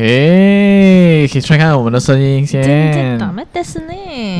[0.00, 3.18] 嘿，可以看看我们的声音先。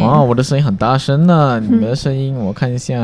[0.00, 2.94] 哇，我的声音很大声呢，你们的声音我看一下。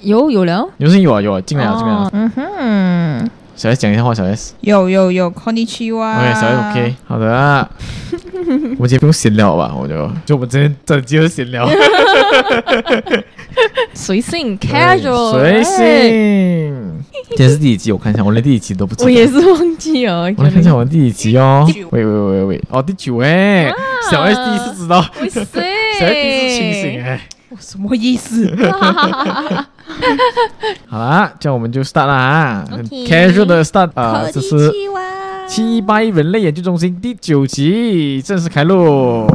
[0.00, 2.10] 有有了，有声音有啊有啊，进来了进来了。
[2.14, 4.54] 嗯哼，小 S 讲一下话，小 S。
[4.62, 6.14] 有有有，Konnichiwa。
[6.16, 7.68] OK，小 S OK，好的。
[8.40, 8.48] 我
[8.80, 9.74] 们今天不用闲聊吧？
[9.78, 11.68] 我就就我们今天整集就闲聊。
[13.94, 17.02] 随性，casual，随性。
[17.28, 17.92] 今天是第几集？
[17.92, 19.04] 我看一下，我连第几集都不知道。
[19.06, 20.22] 我也是忘记了。
[20.36, 21.66] 我来看一下我们第几集哦。
[21.90, 23.72] 喂喂喂喂喂，哦，第九哎，
[24.10, 24.98] 小 S 第一次知道。
[24.98, 25.44] 哇塞，
[25.98, 28.54] 小 S 第一次清醒哎，我什么意思？
[30.88, 32.64] 好啦，这样我们就 start 啦啊
[33.06, 34.70] ，casual 的 start 啊，这是
[35.48, 39.26] 七八一人类研究中心第九集正式开录。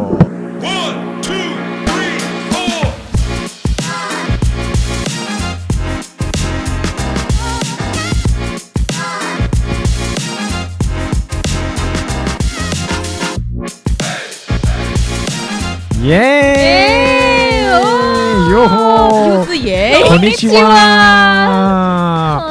[16.02, 17.68] 耶！
[18.50, 19.28] 哟吼！
[19.28, 20.02] 又是耶！
[20.06, 20.64] こんにちは！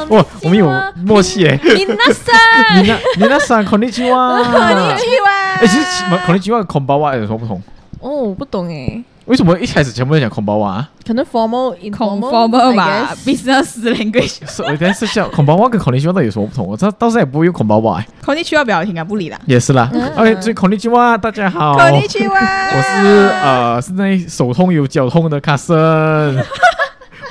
[0.08, 0.66] 哇，我们有
[1.04, 1.60] 默契诶！
[1.62, 2.32] みなさ
[2.74, 4.42] ん，みなみなさん，こんにちは！
[4.42, 5.60] こんにちは！
[5.60, 7.60] 哎，其实こんにちは跟こんばんは有什么不同？
[8.00, 9.04] 哦，我不懂诶。
[9.26, 10.86] 为什么一开始全部都讲こんばんは？
[11.06, 14.40] 可能 formal informal 吧，business language。
[14.64, 16.66] 我等下试下こんばんは跟こんにちは到底有什么不同？
[16.66, 18.04] 我这到现在也不会用こんばんは。
[18.24, 19.38] こんにちは表情感不理啦。
[19.46, 19.90] 也是啦。
[20.16, 21.74] OK，所以こんにちは，大家好。
[21.74, 22.34] こんにちは。
[22.34, 25.76] 我是呃，现在 手痛有脚痛的卡森。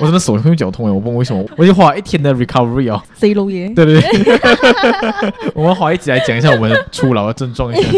[0.00, 3.00] 我真的手痛有脚痛诶，我不问为什么，我就花一天的 recovery 哦。
[3.14, 3.68] 谁老爷？
[3.74, 5.32] 对对对。
[5.54, 7.88] 我们花一集来讲一下我们初老的症状一下。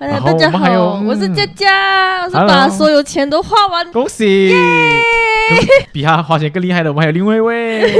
[0.00, 3.92] 大家好，我是佳佳，我是把所有钱都花完。
[3.92, 4.50] 恭喜！
[5.92, 7.82] 比他花钱更厉害的，我们还有另外一位。
[7.84, 7.98] 我是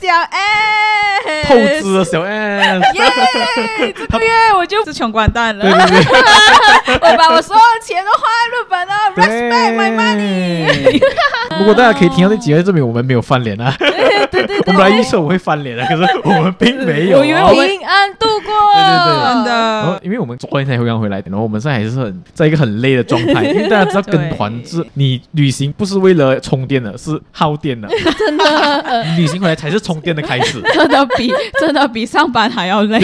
[0.00, 0.81] 小 S，
[1.46, 2.80] 透支的小 S。
[4.10, 5.64] 这个月我就是穷光蛋了。
[5.64, 11.00] 我把我所有钱都花在日本了，respect my money。
[11.58, 13.74] 如果大家可以听到这几个，证明我们没有翻脸啊。
[14.30, 17.18] 对对，我本来预测我会翻脸的，可是我们并没有。
[17.18, 18.52] 我以为我平安度过。
[18.74, 20.00] 对对对，真的。
[20.02, 23.44] 因为我们昨天才会刚回来，然后我们现在还是很在一个很累的状态。
[23.52, 27.88] 因为大家知道跟团是，你旅行不是为了充电的，是耗电的。
[28.18, 30.60] 真的，旅行回来才是充电的开始。
[30.72, 33.00] 真的比 真的比上班还要累。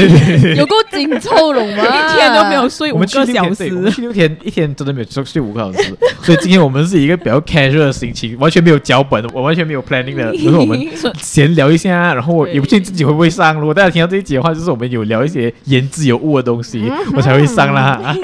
[0.57, 1.85] 有够紧凑了吗？
[1.85, 3.39] 一天都没有睡五个小时。
[3.75, 5.95] 我们去六天，一天真的没有睡睡五个小时。
[6.23, 10.79] 所以今天我们是一个比较 casual 的心情，完全没有脚本，我完全没有 planning 的， 就是我们
[11.19, 13.55] 闲聊一下，然后我也不确定自己会不会上。
[13.55, 18.15] 如果大家听到这一集的话，就是我们有聊一些言之有物的东西，我才会上啦。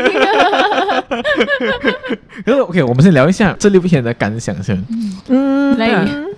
[2.44, 4.82] 可是 OK，我们先聊一下这六天的感想先。
[5.28, 5.90] 嗯，累，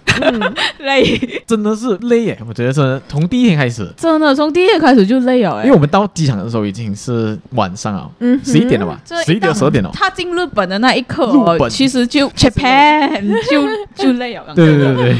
[0.80, 2.38] 累，真的是累耶！
[2.48, 5.64] 我觉得真的从第一天开始，真的从第一天开始就累了哎。
[5.64, 9.00] 因为我们到机场的时候已经是晚上了，嗯，十一点了吧？
[9.24, 9.90] 十一点十二点了。
[9.92, 13.66] 他进日本的那一刻，其实就 Japan 就
[14.04, 14.54] 就累了。
[14.54, 15.16] 对对对对，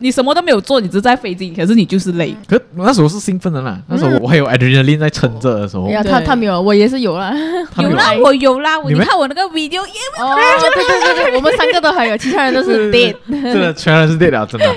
[0.00, 2.34] 你什么都没有做，你只是在飞机，可是你就是累。
[2.48, 5.88] 可那时候是兴奋的啦，那时候我还有 adrenaline 在撑着的时候。
[5.88, 7.32] 呀，他他没有，我也是有啦，
[7.78, 8.76] 有啦，我有啦。
[8.88, 9.80] 你看我那个 video，
[10.18, 10.34] 哦，
[10.74, 14.66] 对对对对，我们三个都还有，其他人都是 dead，真的，全然是 dead 了，真的。
[14.66, 14.72] 耶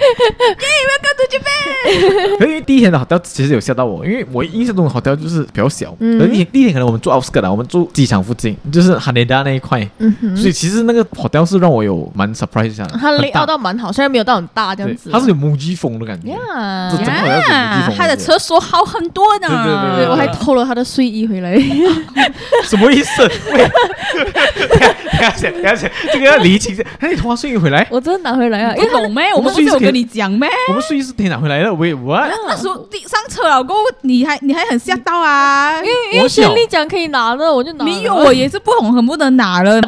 [0.89, 2.47] ，Welcome to Japan。
[2.47, 5.95] 因为第一天的 hotel 其实有吓到我，因为我印象中的 hotel 就是比较小。
[5.99, 6.19] 嗯。
[6.19, 9.87] 第一天第一天可能我们住 outskirt 啦，我们住机场附近，就是 Haneda 那一块。
[9.99, 10.37] 嗯哼。
[10.37, 12.97] 所以其实那个 hotel 是让我有蛮 surprise 一下的。
[12.99, 15.09] 它 layout 到蛮好，虽然没有到很大这样子。
[15.11, 16.29] 它是有 Muji 风的感觉。
[16.29, 16.89] 呀。
[16.91, 17.95] 这整个 hotel 是 Muji 风。
[17.97, 19.47] 它的厕所好很多呢。
[19.47, 20.09] 对对对对。
[20.09, 21.57] 我还偷了他的睡衣回来。
[22.63, 23.27] 什么意思？
[25.11, 26.83] 等下先，等下先，这个要厘清一下。
[26.99, 27.85] 那你偷他睡衣回来？
[27.89, 28.73] 我真的拿回来啊！
[28.77, 29.28] 你懂没？
[29.33, 30.49] 我们不是有跟你讲咩？
[30.69, 31.73] 我们睡衣是可以拿回来的。
[31.73, 32.29] 喂，what？
[32.47, 32.75] 那时候
[33.07, 35.77] 上车了过后，你还你还很吓到啊？
[35.77, 37.85] 因为因为行李讲可以拿的，我就拿。
[37.85, 39.79] 没有，我也是不懂，很不能拿了。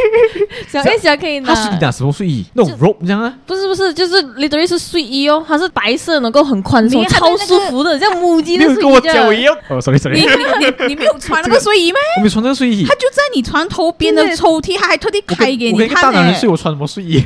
[0.70, 1.54] 小 S 还可以拿。
[1.54, 2.44] 他是拿什么睡衣？
[2.54, 3.32] 那种 robe 这样啊？
[3.46, 8.76] 不是不是，就是 literally 是睡衣哦，它是白色，能够很宽松，超舒服的，像母鸡的睡衣。
[8.76, 9.56] 跟我讲一样。
[9.68, 10.18] 哦，sorry sorry。
[10.20, 11.98] 你你你你没有穿那个睡衣吗？
[12.18, 12.84] 我没穿那个睡衣。
[12.84, 16.02] 他就在你床头边的抽屉，他还特地开给你看。
[16.02, 17.22] 大男人睡，我穿什么睡衣？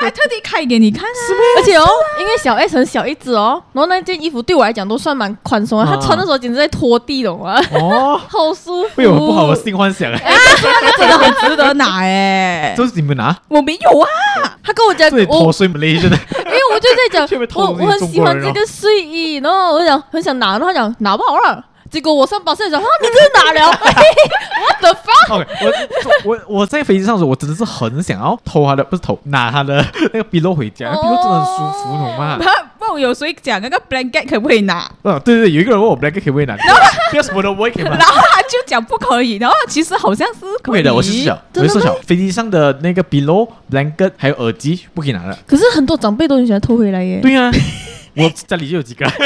[0.00, 1.08] 还特地开给你看啊！
[1.58, 1.86] 而且哦，
[2.20, 7.58] 因为小 S 很小一只哦，然后那件衣服对我来讲都算蛮宽松的，他穿的时候简直在拖地，懂吗？
[7.72, 8.88] 哦， 好舒服。
[8.96, 10.34] 会有不好的性幻想哎，
[10.98, 12.74] 真的很值得拿哎！
[12.76, 13.34] 这是你们拿？
[13.48, 14.08] 我没有啊。
[14.62, 16.16] 他跟我讲，我脱睡不累，真的。
[16.16, 21.64] 因为我就在讲， 我我很喜欢这个睡衣，然后我就讲很想拿，然后他讲拿不好了。
[21.94, 23.70] 结果我上巴士的时候，啊，你 这是哪了？
[24.64, 25.46] What the fuck？
[25.64, 25.72] 我
[26.24, 29.76] 我我在飞机上的时候，我真的是很想要偷他的，不是偷拿他的
[30.12, 32.38] 那个 pillow 回家，pillow 真的很舒服，懂吗？
[32.86, 34.80] 后有谁讲那个 blanket 可不可以拿？
[35.02, 36.80] 啊，对对对，有一个人问我 blanket 可不可以拿，然后
[37.10, 37.96] 不要什么都可以吗？
[37.96, 45.38] 然后他就讲不可以，然后其实好像是可以的，我是小，我是小，飞机上的那个 pillow blanket 还有耳机不可以拿的。
[45.46, 47.20] 可是很多长辈都很喜欢偷回来耶。
[47.22, 47.50] 对呀。
[48.16, 49.16] 我家里就有几个， 是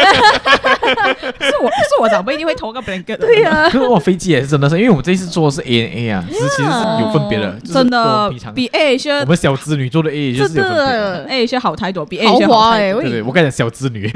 [1.61, 3.17] 我是我长辈一定会投个 blanket。
[3.19, 14.11] 对呀、啊，可是我飞机也是真的是，因为我们这一次坐的是 ANA 啊，其实其实是有分别的，真的比 AirAsia 我们小资女坐的 AirAsia 就是有分别，AirAsia 好太多，比豪华哎，对对，我跟你讲小资女，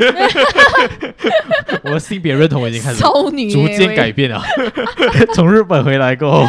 [1.85, 4.43] 我的性别认同已经开始少女逐渐改变了，
[5.35, 6.49] 从日本回来过后。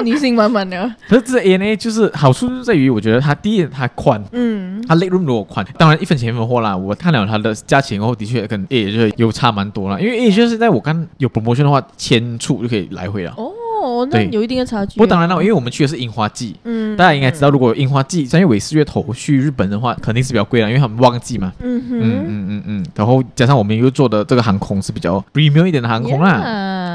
[0.00, 6.74] 少女心满满的，可是这 ANA 就是好处就在于，我觉得它第一它宽，嗯，它 legroom 如果宽，当然一分钱一分货啦。
[6.74, 13.34] 我看了它的价钱后，的确跟 A 就有差蛮多了，因为 A 就是在我看有 promotion 的话，千处就可以来回了。
[13.36, 13.52] 哦。
[13.82, 14.96] 哦，那有一定的差距。
[14.96, 21.50] 不过当然了，因为我们去的是樱花季，嗯，大家应该知道，如果樱花季三月尾四月头去日本的话，肯定是比较贵了，因为他们旺季嘛。
[21.60, 22.86] 嗯嗯嗯嗯嗯。
[22.94, 26.42] 然后加上我们又坐的这个航空是比较 premium 一点的航空啦。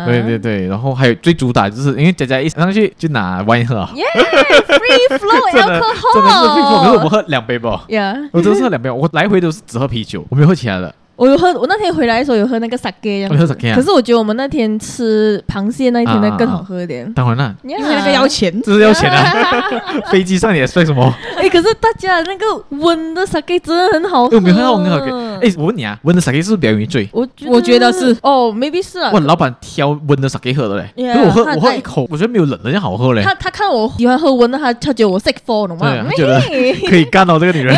[0.05, 0.67] 对对对。
[0.67, 3.87] 然后还有最主打就是，因为佳佳一上去就拿 wine 喝。
[3.95, 6.13] 耶，free flow alcohol。
[6.13, 7.83] 真的是 free flow，可是我们喝两杯吧。
[7.87, 8.29] Yeah。
[8.31, 10.93] 我真的是喝两杯，我来回都是只喝啤酒，我没有喝其他的。
[11.15, 13.27] 我有喝，我那天回来的时候有喝那个 sake，
[13.73, 17.11] 可是我觉得我们那天吃螃蟹那一天的更好喝一点。
[17.13, 19.63] 当然了，因为那个要钱，这是要钱啊！
[20.11, 21.13] 飞机上也算什么？
[21.37, 24.35] 哎，可是大家那个温的 sake 真的很好喝。
[24.35, 25.39] 有没有喝到很好喝？
[25.41, 27.07] 哎，我问你啊，温的 sake 是不是比较容易醉？
[27.13, 28.15] 我我觉得是。
[28.21, 29.11] 哦，maybe 是啊。
[29.11, 30.89] 哇，老板挑温的 sake 喝的嘞。
[31.13, 33.21] 可是我喝我喝一口，我觉得没有冷的这样好喝嘞。
[33.23, 35.89] 他他看我喜欢喝温的，他他觉得我 sick for 懂吗？
[35.89, 36.41] 对，他觉得
[36.89, 37.75] 可以干到这个女人。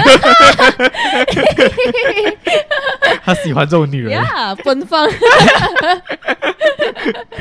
[3.28, 4.14] 他喜欢这种女人。
[4.16, 5.06] 呀，奔放。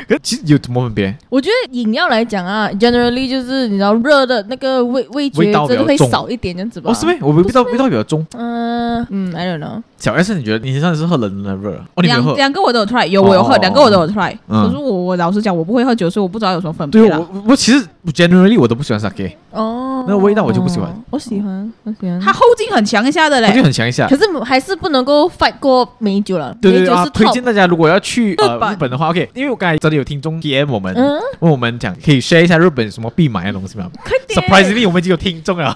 [0.07, 1.15] 可其实有什么分别？
[1.29, 6.91] 我觉得饮料来讲啊，generally 就是你知道热的那个味味觉真的会少一点这样子吧？
[6.91, 7.17] 哦，是没？
[7.21, 8.25] 我味道味道比较重。
[8.33, 9.81] 嗯嗯，I don't know。
[9.99, 11.79] 小 S，你觉得你上次是喝冷的热？
[11.95, 14.35] 两两个我都有 try，有我有喝，两个我都有 try。
[14.47, 17.01] 可是我我老实讲，我不会喝酒，所以我不知道有什么分别。
[17.01, 19.33] 对，我我其实 generally 我都不喜欢 sake。
[19.51, 19.85] 哦。
[20.07, 20.89] 那个味道我就不喜欢。
[21.09, 22.17] 我喜欢，我喜欢。
[22.21, 23.47] 它后劲很强一下的嘞。
[23.47, 24.07] 后劲很强一下。
[24.07, 26.55] 可是还是不能够 fight 过美酒了。
[26.61, 27.05] 对对对啊！
[27.07, 30.95] 推荐大家如果要去呃日本的话，OK，因为我刚才这里有听众 PM 我们，
[31.39, 33.89] 问我们讲可以 share 一下日本什么必买的东西吗
[34.29, 35.75] ？Surprisingly，我们已经有听众了。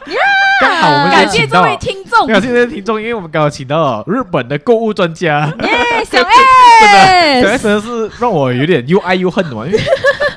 [0.62, 5.52] 刚好我们感谢这位听众，感谢这位听众，因为我们刚好请到了日本的购物专家。
[5.64, 9.80] 耶，小 S，小 S 真的是让我有点又爱又恨的嘛，因为。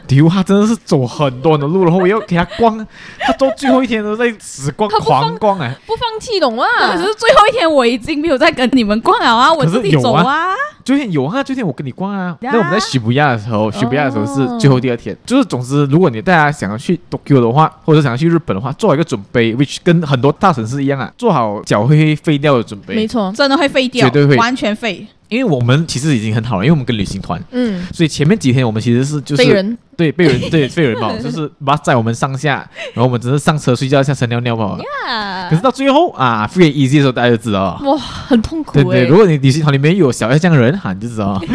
[0.06, 2.76] 丢他真的是走很多的路，然后我又给他逛，
[3.18, 6.64] 他到最后一天都在死逛狂逛哎，不放弃懂吗？
[6.92, 10.54] 可是最后一天我已经没有在跟你们逛了啊，我自己走啊。
[10.84, 12.36] 最近有啊，最近我跟你逛啊。
[12.40, 22.94] 那我们在涩谷的时候，涩谷的时候是最后第二天，就是总之，如果你大家想要去 Tokyo 的话，或者想要去日本的话，做好一个准备，which 跟很多大城市一样啊，做好脚会废掉的准备。
[22.94, 25.06] 没错，真的会废掉，绝对会完全废。
[25.28, 34.78] 因为我们其实已经很好了，因为我们跟旅行团，嗯，所以前面几天我们其实是就是人对被人对被人嘛， 就是把载我们上下，然后我们只是上车睡觉，下车尿尿嘛。
[34.78, 35.48] Yeah.
[35.50, 38.74] 可是到最后啊，free and easy 的时候，大家就知道哇，很痛苦。
[38.74, 41.40] 对对，如果你旅行团里面有小爱这样的人，哈，你就知道。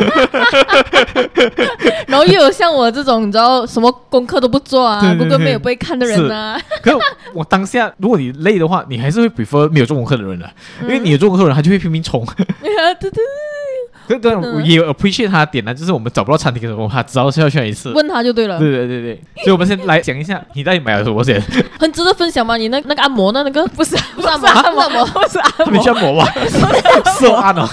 [2.08, 6.60] 然后又有像我这种，你知道什么功课都不做啊，功课没有不会看的人啊。
[6.82, 6.98] 可是
[7.34, 10.50] 我当下，如果你累的话，你还是会 prefer 没有做功课的人的，
[10.82, 12.26] 因为你有做功课的人，他就会拼命冲。
[12.62, 13.12] 对对。
[13.12, 13.22] 对
[14.18, 18.58] 对，我也有 appreciate 他的点呢，就是我们找不到餐厅的时候，他知道是要选一次，问他就对了。
[18.58, 21.40] 对对对对，所以我们先来讲一下，你到底买了什么先？
[21.80, 22.58] 很值得分享吗？
[22.58, 26.34] 你那那个按摩那那个不是 不是按摩，按摩不是按摩， 你去按摩吧，
[27.20, 27.68] 是按哦，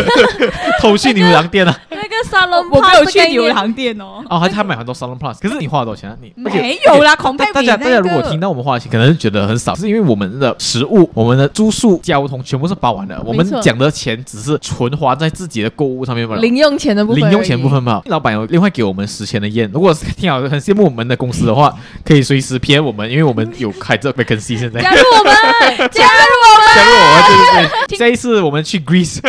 [0.80, 1.76] 偷去牛郎店啊。
[1.90, 4.22] 那个沙龙，我没有去牛郎店哦。
[4.28, 6.16] 哦，还他买很多沙龙 plus，可是你花了多少钱啊？
[6.20, 16.36] 你没有啦，恐怕大家大家如果听到我们花的钱，可能是觉得很少，是因为我们的食物、我们的住宿、交通全部是包完的，我们讲的钱只是纯花在自己的购物上面嘛。
[16.36, 18.02] 零用钱的部分，零用钱部分吧。
[18.06, 24.80] 老板有另外给我们十千的烟，如果是听好很羡慕我们的公司的话，可以随时 PM 我们，因为我们有开这 vacancy 现在。
[24.86, 25.32] 加入我们，
[25.90, 27.70] 加入我们，加入我们。
[27.98, 29.20] 这一次我们去 Greece，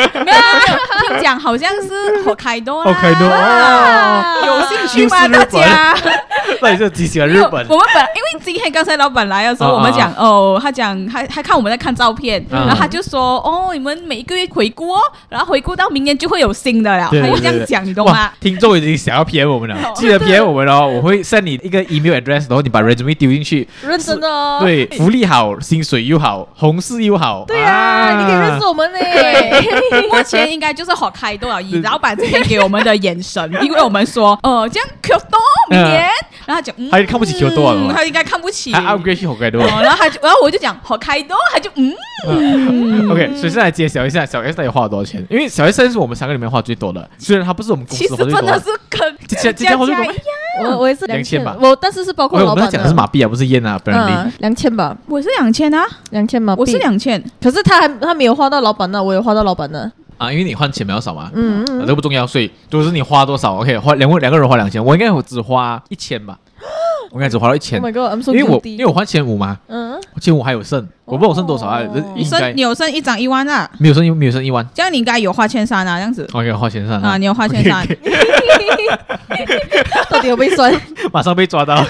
[1.08, 5.28] 听讲好像是好开多，好开多哦，有兴趣吗？
[5.28, 5.96] 大家？
[6.62, 7.66] 那你就极喜欢日本。
[7.68, 17.10] 我们本因为今天刚才老板来的时候，我们讲哦，他讲他他看我们在看照片，然后他就说哦，你们每一个月回顾哦，然后回顾到明年就会有新的了。
[17.12, 18.32] 他就这样讲，你懂吗？
[18.40, 20.88] 听众已经想要骗我们了，记得骗我们哦！
[20.88, 23.68] 我会 send 你一个 email address，然后你把 resume 丢进去。
[23.84, 24.60] 认真的哦。
[24.62, 27.44] 对，福利好，薪水又好，同事又好。
[27.46, 28.98] 对啊，你可以认识我们呢。
[30.10, 31.80] 目前应该就是好开多少亿。
[31.84, 36.10] 老板这边给我们的眼神， 因为我们说，呃，这样 Q 多明年
[36.48, 41.94] 然后他讲，嗯，他看不起 Kyoto 啊，他应该看不起，他 upgrade 去 Hokkaido，然后他就，然后我就讲 Hokkaido，他就嗯
[43.12, 45.24] ，OK，所以现在揭晓一下小 S 到底花了多少钱？
[45.30, 50.04] 因为小 S 是我们三个里面花最多的，虽然他不是我们公司花最多，其实真的是跟这这家花最多，
[50.64, 59.92] 我我也是两千吧，我但是是包括老板讲的是马币啊，不是烟啊，不然两千吧，我是两千啊，两千马币，我是两千，可是他还他没有花到老板那，我有花到老板那。
[60.18, 66.38] 啊，因为你换钱比较少嘛，嗯嗯，这不重要，所以就是你花多少，OK，花两个两个人花两千，我应该我只花一千吧，
[67.12, 67.84] 我应该只花了一千，因
[68.34, 71.82] 为我因为我换千五嘛，嗯，千五还有剩，我不知道我剩多少啊，
[72.16, 77.86] 你剩你有剩一张一万啊，没有剩没有剩一万，这样你应该有花千三啊，这样子，OK，花千三啊，你有花千三，
[80.10, 80.74] 到底有没有算？
[81.14, 81.86] 马上被抓到。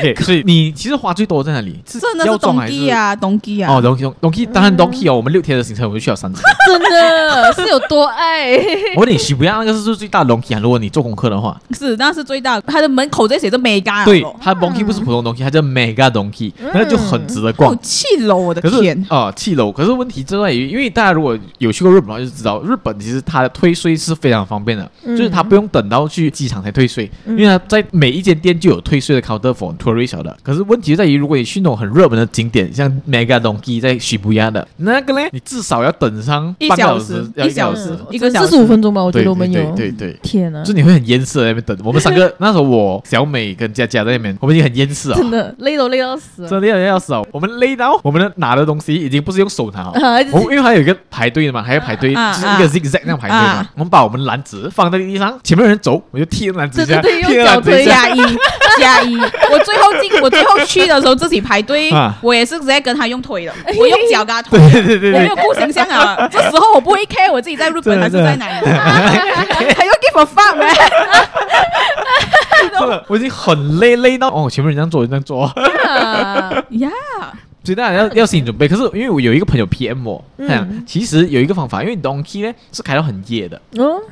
[0.00, 1.78] OK， 所以你其实花最多在哪里？
[1.86, 3.74] 真的是东基啊，东基啊。
[3.74, 5.14] 哦，东东东基，当然东基哦。
[5.14, 6.42] 我们六天的行程，我们就去了三次。
[6.66, 8.56] 真的是有多爱？
[8.96, 10.60] 我问你，喜不亚那个是不是最大的东基啊？
[10.60, 12.60] 如果你做功课的话，是，那是最大。
[12.62, 14.04] 它的门口在写着 Mega。
[14.04, 17.76] 对，它东基不是普通东基，它叫 Mega 东基，那就很值得逛。
[17.82, 19.04] 七楼，我的天！
[19.08, 19.70] 啊，七楼。
[19.72, 30.36] 可是问题就在于，因为大家如果有去过日本的话，就知道日本其实它的退税是非常方便的，就是它不用等到去机场才退税，因为它在每一间店就有退税的 counter for tourist 的。
[30.42, 39.60] 可是问题在于，如果你去那种很热门的景点，像 Mega Donki 在涩谷的那个呢，你至少要等上半个小时，一小时，一个四十五分钟吧，我觉得我们有。
[39.74, 40.62] 对对，天啊！
[40.62, 41.76] 就你会很厌世在那边等。
[41.84, 47.26] 我们三个那时候，我小美跟佳佳在那边，我们已经很厌世啊，真的累都累到死，真的累到要死哦。
[47.32, 49.90] 我们累到我们的拿的东西已经不是用手拿，
[50.32, 53.68] 我因为还有一个排队的嘛，还要排队，就是一个 zigzag 那样排队嘛。
[53.74, 58.18] 我们把我们篮子放在地上，前面有人走，我就踢篮子下，踢篮子加一
[58.78, 59.16] 加一。
[59.52, 66.28] 我最后进，我最后去的时候自己排队，我也是直接跟他用推的， 我用脚跟他推，对对对，我没有顾形象啊。
[66.32, 70.64] 这时候我不会 care 我自己在日本还是在哪里， 还要 give a fuck 吗？
[73.08, 75.52] 我已经很累，累到哦，前面人这样做，这样做，
[76.70, 76.90] 呀。
[77.62, 78.66] 所以大家要要心理准备。
[78.66, 83.60] 可是因为我有一个朋友 PM 我，他讲其实有一个方法，因为 Donkey 呢是开到很夜的，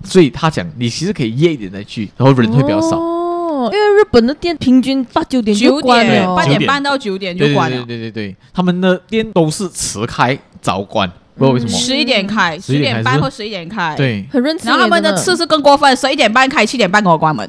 [0.05, 3.01] 所以他讲你其实可以夜一点再去，然后人会比较少。
[3.67, 7.77] 因为日本的店平均八九点就关了，八点半到九点就关了。
[7.79, 11.71] 对对对对对，他们的店都是迟开早关，不知道为什么。
[11.71, 14.67] 十一点开，十点半或十一点开，对，很认真。
[14.67, 17.49] 然后他们的次是更过分，十一点半开，七点半给我关门。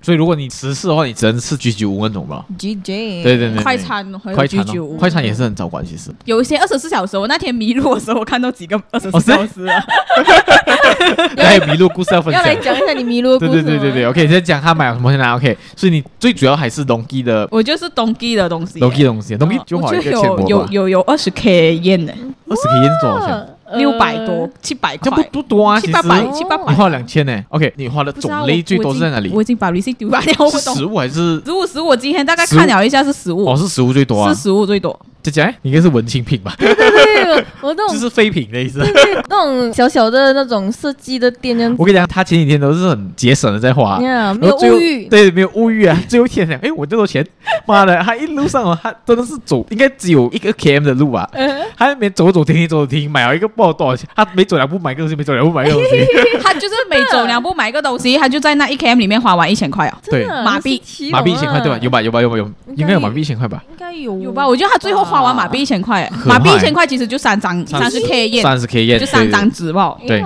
[0.00, 2.44] 所以如果你迟四的话，你只能吃居酒屋那种吧。
[2.56, 4.64] G J，对对对，快餐，快餐，
[4.98, 6.10] 快餐也是很早关，其实。
[6.24, 9.66] 有一些二十四小时，我那天迷路的时候，我看到几个二十四小时。
[11.36, 12.42] 还有迷路故事要分享。
[12.42, 13.62] 要来讲一下你迷路的故事。
[13.62, 15.56] 对对对对对，OK，先讲他买了什么先来，OK。
[15.74, 17.48] 所以你最主要还是 Donki 的。
[17.50, 18.78] 我就是 Donki 的东西。
[18.78, 22.12] Donki 的东西，Donki 就好一个钱有有有有二十 K yen 呢。
[22.48, 23.48] 二十 K yen 是多少钱？
[23.74, 29.30] 六百多，七百块，这不不多啊，七八百，七八百，你花两千呢？OK，你花的种类最多是在哪里？
[29.34, 31.42] 我已经把 receipt 丢掉，是食物还是？
[31.44, 34.96] 食物，食物，我今天大概看了一下是食物，哦，是食物最多啊，是食物最多。
[35.30, 36.54] 姐姐，你应该是文青品吧？
[36.58, 38.80] 对对对，我那种就是废品的意思。
[39.28, 41.74] 那种小小的那种设计的店，这样。
[41.78, 45.98] 我跟你讲，他前几天都是很节省的在花，没有物欲，对，没有物欲啊。
[46.08, 47.26] 最后一天想，哎，我这多钱，
[47.66, 51.28] 妈的，他一路上哦，他真的是走，应该只有一个 km 的路啊，
[51.76, 56.06] 他那边走走停停，走走停停，买了一个不知道多少钱，他每走两步买个东西，每走两步买个东西。
[56.42, 59.98] 他就是每走两步买个东西，他就在那一 km 里面花完一千块啊。
[60.04, 60.80] 对，马币，
[61.10, 61.78] 马币一千块对吧？
[61.80, 62.00] 有吧？
[62.02, 62.20] 有吧？
[62.22, 62.36] 有吧？
[62.36, 63.62] 有，应该有马币一千块吧？
[63.70, 64.46] 应该有，有吧？
[64.46, 66.10] 我觉得他最后花完马币一千块。
[66.24, 69.96] 马币一千块其实就三张，三十 K 页，三十 K 页，就三张纸吧。
[70.06, 70.22] 对，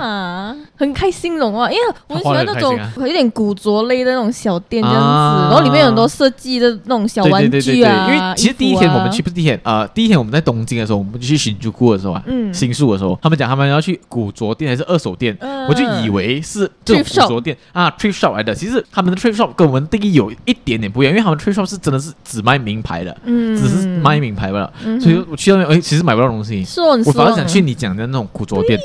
[0.76, 8.08] 很开心龙啊，因为我很喜欢那种有点古着类的那种小店这样子，然后里面有很多设计的那种小玩具啊。
[8.08, 15.36] 因为其实第一天我们去不是第一天，呃，第一天我们在东京的时候，我们就去新宿的时候啊，新宿的时候，他们讲他们要去古着店还是二手店，
[15.68, 18.54] 我就以为是这种古着店啊，thrift shop 来的。
[18.54, 24.69] 其实他们的 thrift shop 跟我们定义有一点点不一样，因为他们 thrift shop 是真的是只卖名牌的，只是卖名牌罢了。
[25.00, 26.64] 所以我去那边，哎，其实买不到东西。
[27.06, 28.78] 我反而想去你讲的那种古着店。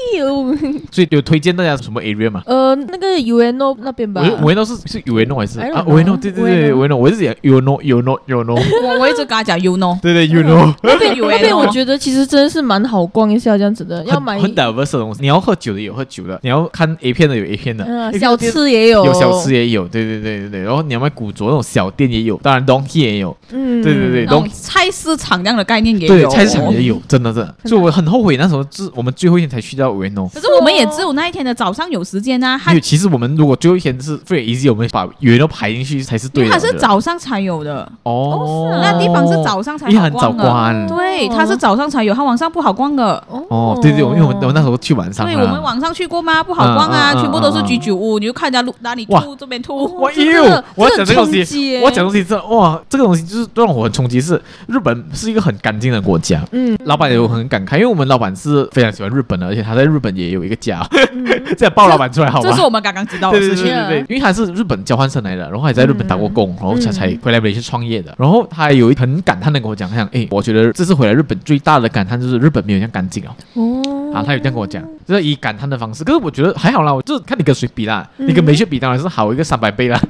[0.92, 2.42] 所以有推荐大家什么 area 吗？
[2.46, 4.22] 呃，那个 Ueno 那边吧。
[4.42, 8.56] Ueno 是是 Ueno 还是啊？Ueno 对对对，Ueno 我是讲 Ueno Ueno Ueno。
[8.84, 10.00] 我我一直跟他讲 Ueno。
[10.02, 10.74] 对对 Ueno。
[10.84, 15.22] 那边那边我觉得其实真的是蛮好逛一下这样子的，要买很 diverse 的东西。
[15.22, 17.86] 你要喝酒的有喝酒的，你要看 A 片的有 A 片的，
[18.20, 19.88] 小吃也有，有小吃也有。
[19.88, 23.36] 对对对对对，然后你要买古着那种小店也有，当然 Donki 也有。
[23.52, 27.46] 嗯，对对对，那种菜市场这样的概概念也对，菜市场也有，真的是。
[27.68, 30.30] 所以我很后悔那时候是我们最后一天才去到 Ueno。
[30.34, 32.60] 可是我们也只有那一天的早上有时间啊。
[32.68, 36.52] 因为其实我们如果最后一天是 free easy，我们把 Ueno 排进去才是对的。
[36.52, 40.88] 它是早上才有的哦，那地方是早上才很早关。
[40.88, 43.22] 对，它是早上才有，他晚上不好逛的。
[43.50, 45.26] 哦，对对，因为我们我那时候去晚上。
[45.26, 46.44] 对，我们晚上去过吗？
[46.44, 49.86] 不好逛啊，全部都是居酒屋，你就看人家路哪里吐这边吐。
[50.00, 50.64] 哇哟！
[50.76, 56.42] 我要讲这个东西，我讲东西这哇，这个东西就是让我很冲击，是日本是一个很干净的国家。
[56.52, 60.86] 嗯，老板也有很感慨，因为我们老板是非常喜欢日本的，而且他在日本也有一个家。
[61.58, 62.50] 这样爆老板出来好吗？
[62.50, 63.66] 这是我们刚刚知道的事情。
[63.66, 68.14] 对对对，因为他是日本交换生来的，然后还在日本打过工，然后才才回来马来西亚创业的。
[68.18, 73.36] 然后他有一很感叹的跟我讲，他讲，哎，我觉得这次回来日本最大的感叹就是日本没有这样干净哦。
[73.54, 76.04] 哦，啊，他有这样跟我讲，就是以感叹的方式。
[76.04, 80.02] 可是我觉得还好啦，我就是看你跟谁比啦，你跟美雪比当然是好一个三百倍啦。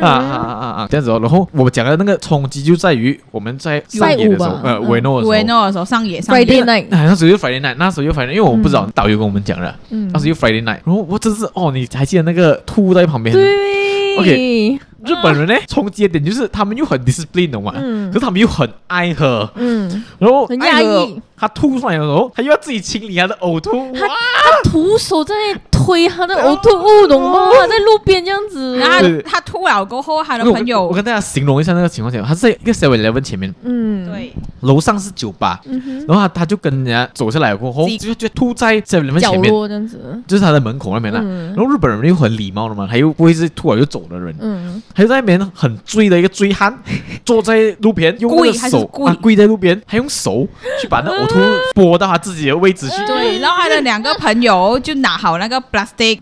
[0.00, 0.88] 啊啊啊啊！
[0.90, 1.18] 这样子哦。
[1.20, 6.44] 然后我讲的那个冲击就在于我们在上野的时候，呃，维诺的时候，的时候上野上野。
[6.44, 10.80] Friday night，那时候又 Friday night，那时候又 Friday，因为我们不知道导游跟我们讲了，那时候又 Friday night。
[10.84, 13.34] 然后我真是哦，你还记得那个吐在旁边？
[13.34, 14.78] 对，OK。
[15.04, 21.20] 日本人呢，冲击的点就是他们又很 discipline 的嘛，嗯，可是他们又很爱喝，嗯，然后很压抑。
[21.36, 25.34] 他吐出来的时候，他又要自己清理他的呕吐，他他徒手在
[25.84, 27.50] 推他的呕吐物，懂吗？
[27.52, 35.60] 他在路边这样子，然后他吐了过后，他的朋友，我跟大家形容一下那个情况下，他是在一个 Seven Eleven 前面，嗯，对，楼上是酒吧，
[36.08, 41.20] 然后他他就跟人家走下来过后，就就吐在 Seven Eleven 前面，这样子，就是他的门口那边了。
[41.54, 45.74] 然后日本人又很礼貌的嘛，他又不会是吐了就走的人，嗯，他就在那边很。
[45.84, 46.76] 醉的一个醉汉
[47.24, 50.46] 坐在路边，用手啊跪在路边，还用手
[50.80, 51.38] 去把那 呕吐
[51.74, 52.96] 拨到他自己的位置去。
[53.06, 56.20] 对，然后他的两个朋友就拿好那个 plastic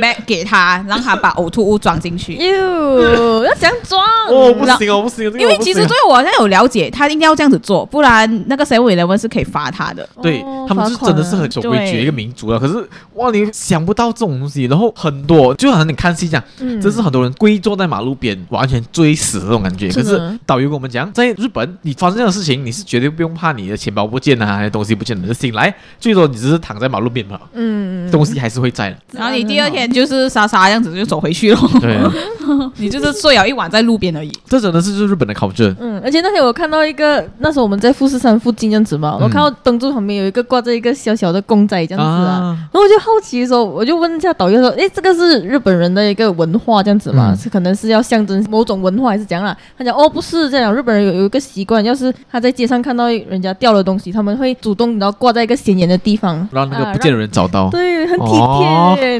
[0.00, 2.34] bag 给他，让他把呕吐物装进去。
[2.42, 4.02] 哟，要这样装？
[4.28, 5.32] 哦，不行哦，不行。
[5.38, 10.08] 因为其实对我好像有了解，他一定要这样子做，不然那个 Seven Eleven 是可以罚他的。
[10.20, 12.58] 对，他们是真的是很守规矩的一个民族啊。
[12.58, 12.74] 可是
[13.14, 16.44] 哇，你想不到这种东西，然后很多就好像你看戏这样，
[16.80, 18.82] 真是很多人跪坐在马路边，完全。
[18.90, 25.34] 追死这种感觉，可是导游跟我们讲，在日本你发生这样的事情，你是绝对不用怕你的钱包不见啊，还是东西不见的。
[25.34, 28.96] 醒来最多你只是躺在马路边嘛，嗯，东西还是会在的。
[29.12, 31.98] 然后你第二天就是傻傻这样子就走回去了，对，
[32.76, 34.30] 你就是睡了一晚在路边而已。
[34.46, 35.74] 这真的是日本的 culture。
[35.78, 47.34] 嗯，而且那天我看到一个，那时候我们在富士山附近这样子嘛，我看到灯柱旁边有一个挂着一个小小的公仔这样子啊，然后我就好奇的时候，我就问一下导游说，诶，这个是日本人的一个文化这样子嘛？
[47.34, 49.56] 是可能是要象征某种文化还是怎样啦？
[49.76, 57.68] 他讲哦，不是这样，日本人有有一个习惯，要是他在街上看到人家掉了东西，他们会主动然后挂在一个显眼的地方，让那个不见的人找到。
[57.70, 58.68] 对，很体贴，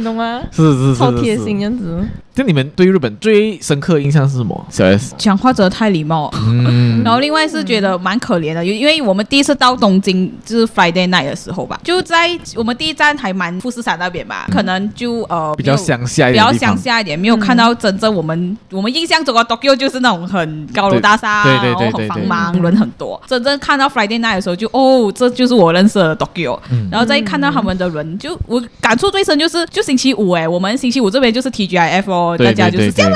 [0.04, 0.42] 懂吗？
[0.50, 2.04] 是是是，超贴心这样子。
[2.38, 4.66] 就你们对日本最深刻的印象是什么？
[4.70, 23.20] 小 S 讲话真的太礼貌，嗯，然后另外是觉得蛮可怜的，因因为我们第一次到东京就是 Friday night 的时候吧，就在我们第一站还蛮富士山那边吧，可能就呃比较乡下一点，比较乡下一点，没有看到真正我们我们印象中的 Tokyo 就是那种很高楼大厦，对对对，很繁忙，人很多。
[23.26, 26.56] 真正看到 Friday night 的时候，就哦，这就是我认识的 Tokyo。
[26.88, 33.12] 然后再看到他们的人，就我感触最深就是就星期五哎，我们星期五这边就是 TGIF 哦，大家就是这样。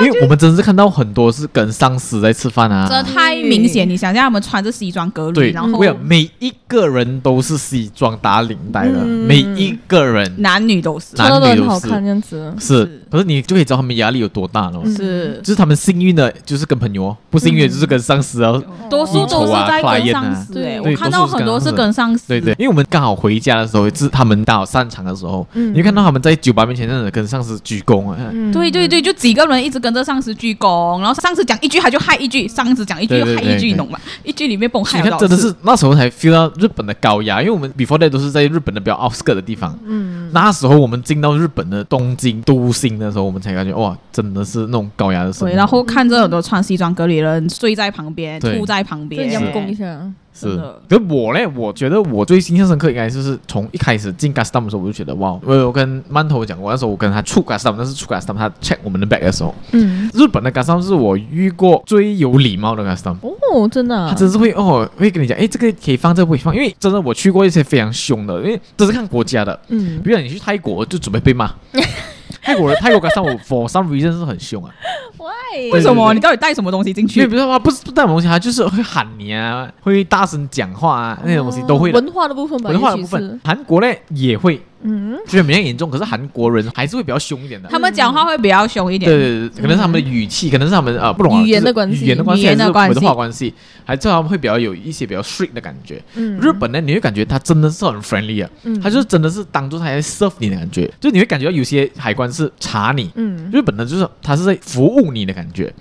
[0.00, 3.86] 因为我们真是看到很多是跟上司在吃饭啊，这太明显。
[3.86, 12.50] 你想象他们穿着西装革履，对，然后每一个人都是西装打领带的，每一个人男女都是，男女都好看这样子。
[12.58, 14.82] 是，可是你就可以知道他们压力有多大了。
[14.86, 18.62] 是，就是他们幸运的，就是跟朋友；不幸运的，就是跟上司哦。
[18.88, 20.54] 多数都是在跟上司。
[20.54, 22.28] 对，我看到很多是跟上司。
[22.28, 28.16] 对对，因为我们刚好回家的时候，是他们刚好散场的时候，你会看到他们在酒吧面前，那种跟上司鞠躬啊。
[28.52, 33.98] 对对对，就几个人一直跟着上司鞠躬，然后上司讲一句他就嗨一句，上司讲一句就嗨一句，懂吗？
[34.22, 35.00] 一句里面蹦嗨。
[35.00, 39.78] 你看，真的是那时候才 feel 到日本的高压，因为我们 before that 都是在日本的比较 outskirt 的地方。
[39.84, 45.46] 嗯，那时候我们进到日本的东京都心的时候，我们才感觉哇，真的是那种高压的生活。
[45.46, 50.00] 对，然后看着很多穿西装革履的人睡在旁边，吐在旁边，这样拱一下。
[50.32, 50.56] 是，
[50.88, 63.16] 可是我呢，我觉得我最印象深刻应该就是从一开始进 Gaston 的时候，我就觉得哇，我有跟馒头讲过，那时候我跟他出 Custom，那是出 Gaston 他 check 我们的 bag 的时候，嗯，日本的 Gaston 是我遇过最有礼貌的 Gaston。
[63.52, 71.52] 哦，真的，他真是会哦，会跟你讲，哎，这个可以放，这个不可以放，因为真的我去过一些非常凶的，因为这是看国家的，嗯，比如你去泰国就准备被骂。
[72.42, 74.74] 泰国人泰国 Custom for some reason 是很凶啊。
[75.16, 75.70] Why？
[75.72, 76.14] 为什么？
[76.14, 77.26] 你到底带什么东西进去？
[77.26, 81.92] 比如说不是不带什么东西，他就是会喊你啊，会大声讲话啊，那些东西都会。
[81.92, 84.60] 文化的部分吧，文化的部分，韩国呢也会。
[84.82, 85.90] 嗯，就是没那么严重。
[85.90, 89.10] 可是韩国人还是会比较凶一点的，他们讲话会比较凶一点。
[89.10, 93.52] 对对对，可能是他们的语气，可能是他们呃不懂语言的关系，语言的关系还是文化关系，
[93.84, 96.02] 还是他们会比较有一些比较 strict 的感觉。
[96.14, 98.50] 嗯日本呢，你会感觉他真的是很 friendly 啊，
[98.82, 105.72] 他就真的是当做他在 serve 你的感觉，就你会感觉到有些海关是查你，嗯日本呢就是他是在服务你的感觉。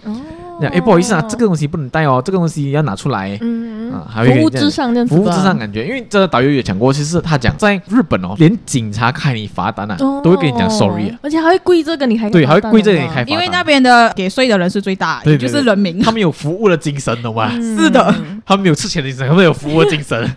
[0.67, 3.37] 哎，不好意思啊，这个东西不能带哦，这个东西要拿出来。
[3.41, 5.15] 嗯啊，还有服务至上这样子。
[5.15, 12.29] 服务至上感觉，因为这个导游也讲过，其实他讲在日本哦，连警察开你罚单啊，都会跟你讲 sorry 啊，而且还会跪着跟你开。
[12.29, 13.29] 对，还会跪着给你开罚单。
[13.29, 15.99] 因为那边的给税的人是最大，对，就是人民。
[16.01, 17.51] 他们有服务的精神，懂吗？
[17.51, 18.13] 是的，
[18.45, 20.29] 他们有吃钱的精神，他们有服务的精神。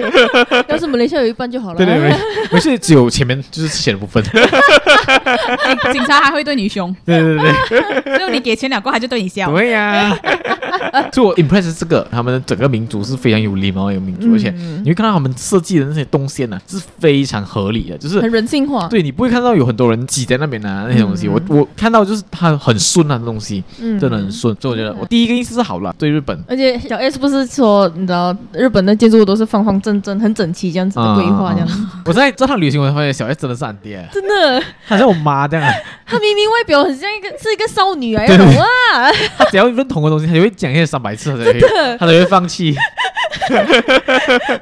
[0.68, 1.76] 要是马来西亚有一半就好了。
[1.76, 2.14] 对对对，
[2.52, 4.22] 没事，只有前面就是吃钱的部分。
[5.92, 6.94] 警察还会对你凶。
[7.04, 9.50] 对对对， 只有你给钱两个，他就对你笑。
[9.50, 10.16] 对呀。
[11.10, 14.50] 就我 impress 这个，他们整个民族是非常有礼貌有民族，而且
[14.82, 18.86] 你会看到他们设计的那些动线呢，是非常合理的，就是很人性化。
[18.88, 24.54] 对，你不会看到有很多人挤在那边啊那些东西，我我看到就是它很顺啊的东西，真的很顺。
[24.60, 26.38] 所以我觉得我第一个印象是好了，对日本。
[26.48, 31.68] 而且小 S 不是说你知道日本的建筑物都是方方正正、很整齐这样子的规划这样。
[32.04, 35.72] 我在这趟旅行我发现小 S 真的是很爹，真的，好像我妈这样。
[36.06, 39.10] 她明明外表很像一个是一个少女啊，懂啊？
[39.54, 41.60] 她只要认同的东西，他就会讲一些三百次，他才会，
[41.98, 42.74] 他才会放弃。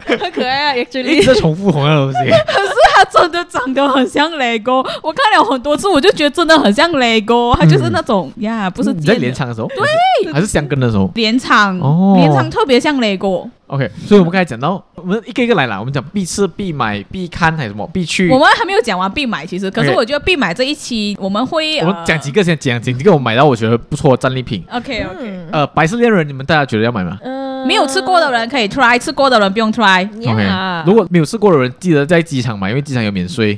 [0.07, 2.31] 很可爱啊，actually 一直在重复同样的东西。
[2.46, 2.68] 可是
[3.03, 7.55] 她真的长得很像 Lego，我看了很多次，我就觉得真的很像 Lego。
[7.57, 13.49] 她就是那种呀，不是你在连场的时候，对，还是相跟的时候，连场哦，连场特别像 Lego。
[13.69, 15.79] OK，所以我们刚才讲到，我们一个一个来了。
[15.79, 17.88] 我们讲必吃、必买、必看还是什么？
[17.91, 18.29] 必去。
[18.29, 24.62] 我们还没有讲完必买，其实，可是我觉得必买这一期我们会，我们讲几个先讲，讲几个我买到我觉得不错的战利品。
[24.71, 27.17] OK OK，呃，白色恋人，你们大家觉得要买吗？
[27.23, 30.07] 嗯，没有吃过的人可以 try，吃过的人不用 try。
[30.31, 33.57] OK，如果没有吃过的人，记得在机场买，因为机场有免税。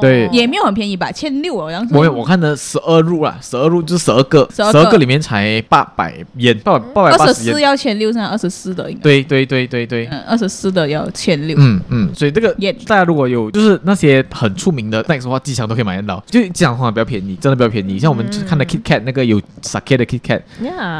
[0.00, 1.86] 对，也没有很便宜吧，千六好像。
[1.92, 7.30] 我我看的十二入啊，十二入就是十二个，十二个里面才八百元，八百八百八十。
[7.30, 9.02] 二十四要千六，现在二十四的应该。
[9.02, 11.56] 对对对对对，嗯，二十四的要千六。
[11.58, 12.54] 嗯嗯，所以这个
[12.86, 16.22] 大家如果有就是那些很出名的 snacks 的话，机场都可以买得到。
[16.26, 17.98] 就机场的话比较便宜，真的比较便宜。
[17.98, 20.42] 像我们看的 KitKat 那个有 Sake 的 KitKat，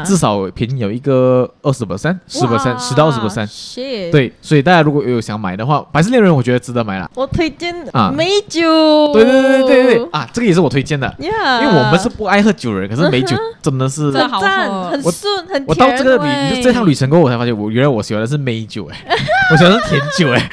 [0.05, 4.11] 至少便宜有一个二十 percent，十 percent，十到二十 percent。
[4.11, 7.09] 对，所以大家如果有想买的话，百事恋人我觉得值得买了。
[7.15, 8.90] 我推荐啊，美酒。
[9.13, 9.61] 对对对。
[9.61, 15.65] 对对对啊，这个也是我推荐的，因为我们是不爱喝酒人，可是美酒真的是很赞，很顺，很甜。
[15.67, 19.15] 我到这个旅这趟旅程过后，我才发现我原来我喜欢的是美酒哎，
[19.51, 20.49] 我喜欢的是甜酒哎。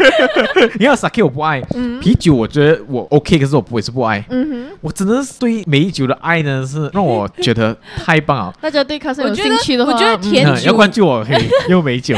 [0.78, 1.60] 你看 Sake 我不爱，
[2.00, 4.24] 啤酒我觉得我 OK，可是我不会是不爱。
[4.80, 8.54] 我真的是对美酒的爱呢，是让我觉得太棒了。
[8.60, 12.14] 大家对咖啡有兴趣的话，我觉得甜酒要关注我，可以用美酒。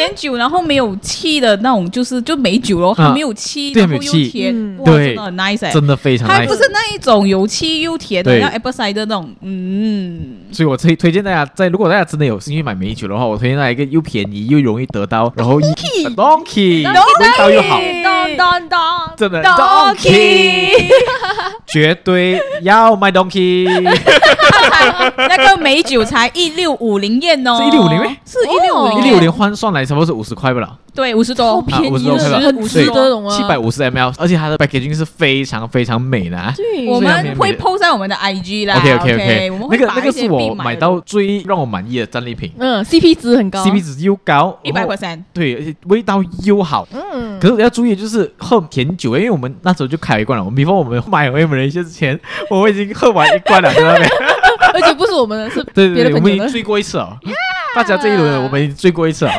[0.00, 6.26] 甜酒，然后没有气的那种，就是就美酒咯，它没有气，然后又甜，哇，真的很 nice，真的非常。
[6.26, 10.38] 它不是那一种有气又甜的，像 apple cider 那种，嗯。
[10.52, 15.60] 所以我推推荐大家，在如果大家真的有兴趣买美酒的话，我推荐大家一个又便宜又容易得到，然后
[16.16, 17.78] Donkey，味道又好，
[19.16, 20.88] 真的 Donkey，
[21.66, 23.68] 绝对要买 Donkey。
[25.16, 28.16] 那个美酒才一六五零元哦，是一六五零吗？
[28.24, 30.78] 是一六五零，一六五零换算来差不多是五十块不了。
[30.94, 32.14] 对，五十多，好便宜，五十多
[32.52, 36.38] 五十多，七百五十 ml，而且它的 packaging 是非常非常美的。
[36.38, 38.76] 啊对，我们会 po 在我们的 IG 啦。
[38.76, 42.52] OK OK OK，那个那个是我买到最让我满意的战利品。
[42.58, 45.22] 嗯，CP 值很高，CP 值又高，一百 percent。
[45.32, 46.86] 对，而且味道又好。
[46.92, 50.44] 嗯，可是要注意，就是喝甜酒，因为我们那时候就开了一罐了。
[50.44, 54.10] 我们比方我们买回马来西亚之前，我们已经喝完一罐了，在那边。
[54.80, 57.18] 而且不是我们的， 是对对对，我们已经醉过一次了。
[57.74, 59.32] 大家这一轮我们已经醉过一次了。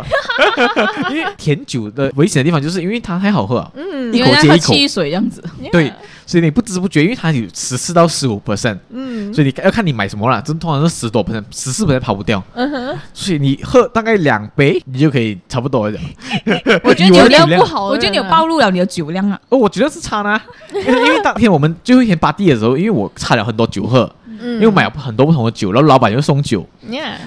[1.10, 5.92] 因为甜酒的危险的地方，就是因为它太好喝了，嗯，一口接一口，汽水这样子，对，
[6.26, 16.00] 所以你不知不觉，因为它有十四到十五 percent，嗯，所以你要看你买什么啦，这通常是十多 percent，十四 percent 跑不掉，嗯哼，所以你喝大概两杯，你就可以差不多了。
[16.84, 19.40] 我觉得酒量不好，我觉得你有暴露了你的酒量啊。
[19.50, 20.40] 哦，我觉得是差呢，
[20.74, 24.12] 因为当天我们最后一天巴蒂的时候，因为我差了很多酒喝。
[24.42, 26.66] 因为买了很多不同的酒，然后老板又送酒.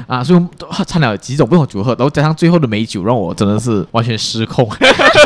[0.06, 4.68] 啊，所以都掺了几种不同的酒喝，然后加上最后的美酒，让我真的是完全失控，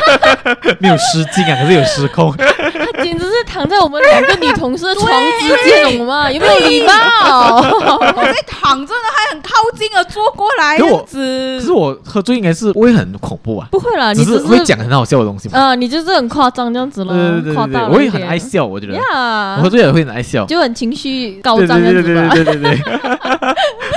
[0.79, 2.35] 没有失禁啊，可是有失控。
[2.37, 5.07] 他简直是躺在我们两个女同事的床
[5.41, 6.31] 之间，懂吗？
[6.31, 7.57] 有没有礼貌？
[7.57, 11.59] 我在躺着呢，还很靠近的坐过来，样子。
[11.61, 15.59] 可是我喝醉应该是不会很恐怖啊，不会啦，你只是会讲很好笑的东西嘛。
[15.59, 17.89] 啊，你就是很夸张这样子了，夸大。
[17.89, 18.99] 我也很爱笑，我觉得，
[19.57, 21.78] 我喝醉也会很爱笑，就很情绪高涨。
[21.81, 22.81] 对对对对对对对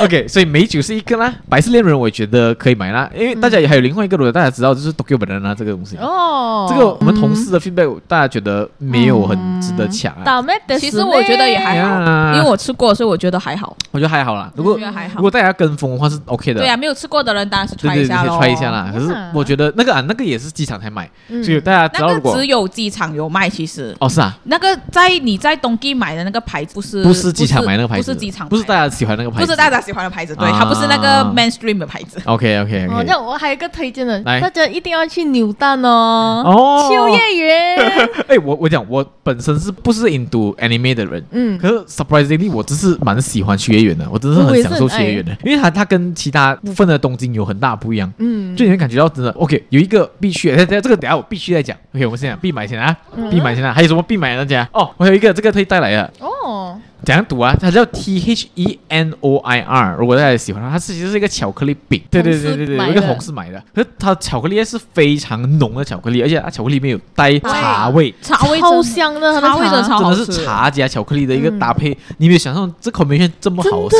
[0.03, 10.41] ，OK，所以美酒是一个啦，百事恋人我也觉得可以买啦，因为大家也还有另外一个，如果大家知道就是 Tokyo Banana 这个东西哦，这个我们同事的 feedback 大家觉得没有很值得抢啊。
[10.79, 13.75] 其实我觉得也还好，因为我吃过，所以我觉得还好。
[13.91, 14.79] 我觉得还好啦，如果
[15.15, 16.61] 如果大家跟风的话是 OK 的。
[16.61, 18.89] 对啊，没有吃过的人当然是 try 一下喽，try 一下啦。
[18.93, 21.09] 可是我觉得那个啊，那个也是机场才买，
[21.43, 32.19] 所以大家知道如果只有机场有卖，其实哦是啊，那个在你在东京买的那个牌子不是不是机场买买那个牌子，不是机场，不是大家喜欢那个牌子，不是大家喜欢的牌子，对，它不是那个 mainstream 的牌子。
[32.25, 33.03] OK OK OK。
[33.07, 36.43] 那我还有一个推荐的，大家一定要去扭蛋哦。
[36.45, 37.77] 哦，秋叶原。
[38.27, 41.23] 哎，我我讲我本身是不是 into anime 的人？
[41.31, 48.11] 嗯，可是 surprisingly 我只是蛮喜欢秋叶原的，我真的是很享受秋叶原的，因为它它跟其他部分的东京有很大不一样。
[48.17, 51.77] 嗯，就你会感觉到真的 OK，有一个必须，哎，这个等下我必须再讲。
[51.93, 52.95] OK，我们先讲必买先啊，
[53.29, 54.67] 必买先啊，还有什么必买的大家？
[54.73, 56.11] 哦，我有一个这个可以带来的。
[56.19, 56.77] 哦。
[57.03, 57.55] 怎样读啊？
[57.59, 59.95] 它叫 T H E N O I R。
[59.97, 62.01] 如果大家喜欢它，它其实是一个巧克力饼。
[62.09, 63.61] 对对对对对，一个同事买的。
[63.73, 70.25] 可是它巧克力是非常浓的巧克力，而且它巧克力里面有带茶味，茶味超香的，茶味的超好吃。
[70.25, 73.97] 真的是茶加巧克力的一个搭配，你没有想象这口面线这么好吃。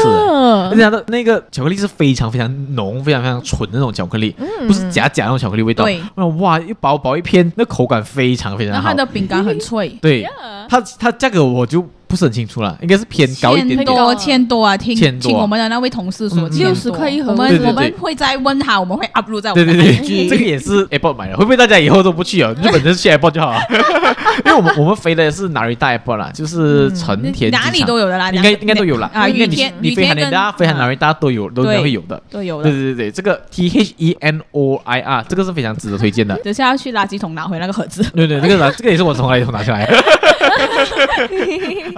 [0.70, 4.36] 而且它的那个巧克力是非常非常浓、非常非常纯的那种巧克力，
[4.68, 5.86] 不是假假那种巧克力味道。
[6.38, 8.90] 哇，一薄薄一片，那口感非常非常好。
[8.90, 9.90] 它的饼干很脆。
[10.02, 10.24] 对，
[10.70, 11.84] 它它价格我就。
[12.12, 14.76] 不是很清楚了，应该是偏高一点点，千多千多啊！
[14.76, 17.32] 听听我们的那位同事说，六十块一盒。
[17.32, 20.30] 我们我们会再问他，我们会 upload 在我们的 IG。
[20.30, 22.54] 这个也是 Airport 买的，会不会大家以后都不去啊？
[22.62, 23.60] 日本就是去 Airport 就好了，
[24.46, 29.10] 因为我们我们飞的是 Narita Airport 啦，就是成田机场，哪里都有的啦，应该应该都有啦。
[29.14, 32.64] 啊，因为你你飞 Haneda 飞 Narita 都有，都应该会有的，都有的。
[32.64, 36.36] 对对对对，这个 T H E N O I R 这个是非常值得推荐的。
[36.44, 38.04] 等下要去垃圾桶拿回那个盒子。
[38.14, 39.90] 对对，这个这个也是我从垃圾桶拿下来。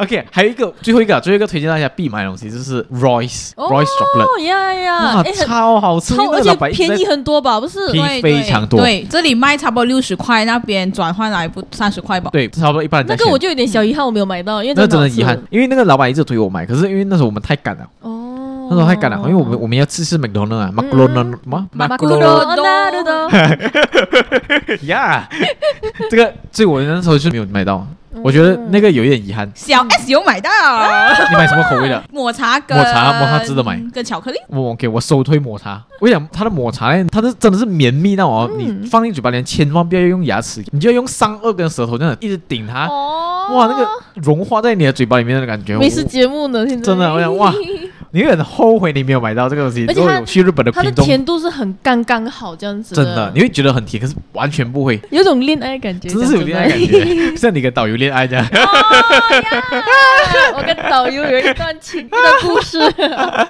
[0.03, 0.73] OK，还有一个。
[0.81, 7.59] 最后一个，最后一个推荐大家必买的东西就是 Royce Royce Chocolate，呀呀，哇，超好吃，而且便宜很多吧？
[7.59, 8.79] 不是，便宜非常多。
[8.79, 12.29] 对，这里卖差不多六十块，那边转换来不三十块吧？
[12.31, 13.05] 对，差不多一半。
[13.07, 17.87] 那个我就有点小遗憾，我没有买到，因为那真的遗憾，因为那个老板一直推我买，可是因为那时候我们太赶了。
[18.01, 21.67] 哦，那时候太赶了，因为我们我们要吃吃麦当劳啊，麦当劳什么？
[21.71, 23.29] 麦当劳。
[24.83, 25.27] 呀，
[26.09, 27.85] 这个所以我那时候是没有买到。
[28.21, 29.49] 我觉得那个有一点遗憾。
[29.55, 30.49] 小 S 有买到，
[31.29, 32.03] 你买什么口味的？
[32.11, 34.37] 抹茶跟抹茶抹茶值得买，跟巧克力。
[34.47, 35.81] 我给我首推抹茶。
[35.99, 42.87] 我想它的抹茶呢，它是真的是绵密到哦，你放进嘴巴里千万不要用牙齿，你就要用上颚跟舌头这样一直顶它。
[43.53, 45.77] 哇，那个融化在你的嘴巴里面的感觉。
[45.77, 46.67] 美食节目呢？
[46.67, 47.53] 现在真的，我想哇。
[48.15, 49.85] 你会很后悔你没有买到这个东西。
[49.87, 52.93] 而且去日本的它的甜度是很刚刚好这样子。
[52.93, 56.09] 真的，你会觉得很甜，可是完全不会，有种恋爱感觉。
[56.09, 58.45] 真是有恋爱感觉， 像你跟导游恋爱这样。
[60.55, 62.77] 我跟导游有一段情的故事，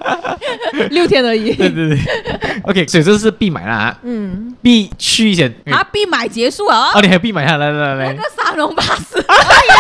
[0.92, 1.54] 六天而已。
[1.56, 2.00] 对对对
[2.64, 6.92] ，OK，所以这是必买啦啊，嗯，必去一些啊，必买结束啊。
[6.96, 9.76] 哦，你还必买下来来来来，那个沙龙巴士， 哎呀，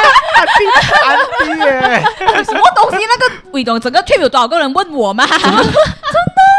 [0.57, 2.03] 必必耶，
[2.43, 3.05] 什么东西？
[3.07, 4.72] 那个魏总整个 trip 有多少个人？
[4.73, 5.25] 问我吗？
[5.27, 5.63] 真的？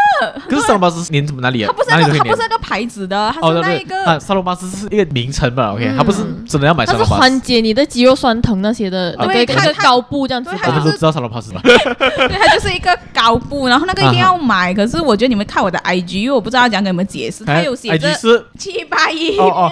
[0.49, 1.67] 可是沙龙巴斯连怎么哪里啊？
[1.67, 4.05] 它不是那个，它不是那个牌子的，它是那一个。
[4.05, 7.11] 啊，沙龙巴斯是一个名称吧？OK，它不是真的要买沙龙巴斯。
[7.11, 10.49] 它是缓解你的肌肉酸疼那些的，对，它个高布这样子。
[10.49, 11.61] 我们都知道沙龙巴斯吧？
[11.63, 14.73] 对，它就是一个高布，然后那个一定要买。
[14.73, 18.13] 可是我觉得你们看我的 IG，因为我不知道要讲给你们解释，它有写着
[18.57, 19.37] 七八一。
[19.37, 19.71] 哦哦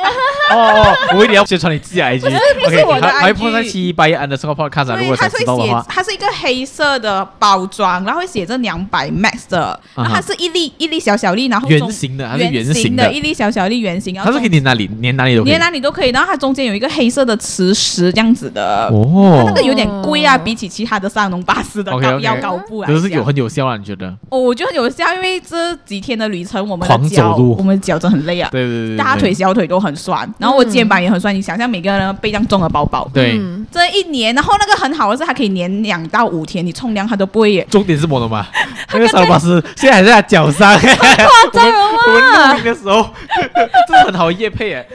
[0.51, 2.21] 哦哦， 我一定要宣传你自己 IG。
[2.21, 16.09] 不是我的 IG，还铺在七八一安的时候看着，如果想知道的话，它是一个黑色的包装，然后会写着两百 max 的，然后它是一粒一粒小小粒，然后圆形的，它是圆形的，一粒小小粒圆形，它是可以粘哪里，粘哪里都可以，粘哪里都可以。
[16.09, 24.07] 然后它中间有一个黑色的磁石这样子的，哦，它那个有点贵啊，比起其他的沙龙巴斯的高腰高不啊，可是有很有效啊，你觉得？
[24.29, 31.33] 哦，我觉得很有效，因为这几天的旅程，我们狂走路，我们脚真的很累啊，对对对，大腿小腿都很酸，然后我肩膀也很酸。
[31.33, 33.39] 你想象每个人背这样重的包包，对，
[33.71, 37.53] 这一年，然后那个很好的是它可以粘两到五天，你冲凉它都不会。
[37.69, 38.47] 重点是什么吗？
[38.93, 41.99] 那个沙龙巴斯现在还在他脚上，夸张了吗？
[42.05, 43.09] 我们录音的时候，
[43.87, 44.85] 这是很好的业配哎，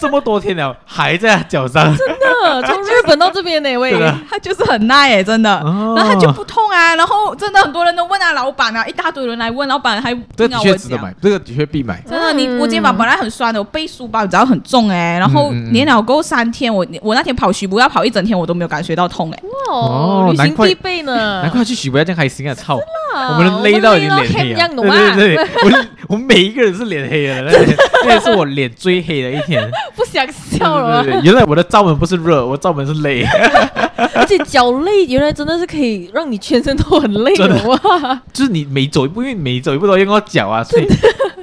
[0.00, 3.92] 这么多天了还在他脚上，真的从日本到这边哪位？
[4.30, 12.02] 他就是很耐哎，真的，然后他就不痛啊，然后真的很多人都问啊，老板啊，一大堆人来问，老板还这的确值得买，这个的确必买。
[12.08, 19.42] 真的，你我肩膀本来很酸的，我背书包你知道很重哎，然后粘了够三天，我我那天跑徐步要跑一整天，我都没有感觉到痛哎。
[19.70, 22.78] 哦，旅行必备呢，难怪去许不要这样开心啊，操！
[23.12, 31.02] 我们勒到已经脸黑了，对对对，我我们每一个人是脸黑的， 那天那天是我脸最黑的一天， 不想笑了。
[31.02, 33.24] 对对对，原来我的罩门不是热，我罩门是累，
[34.14, 38.20] 而且脚累，原来真的是可以让你全身都很累的哇！
[38.32, 40.86] 就是你每走一步，因为每走一步都要用到脚啊，所以。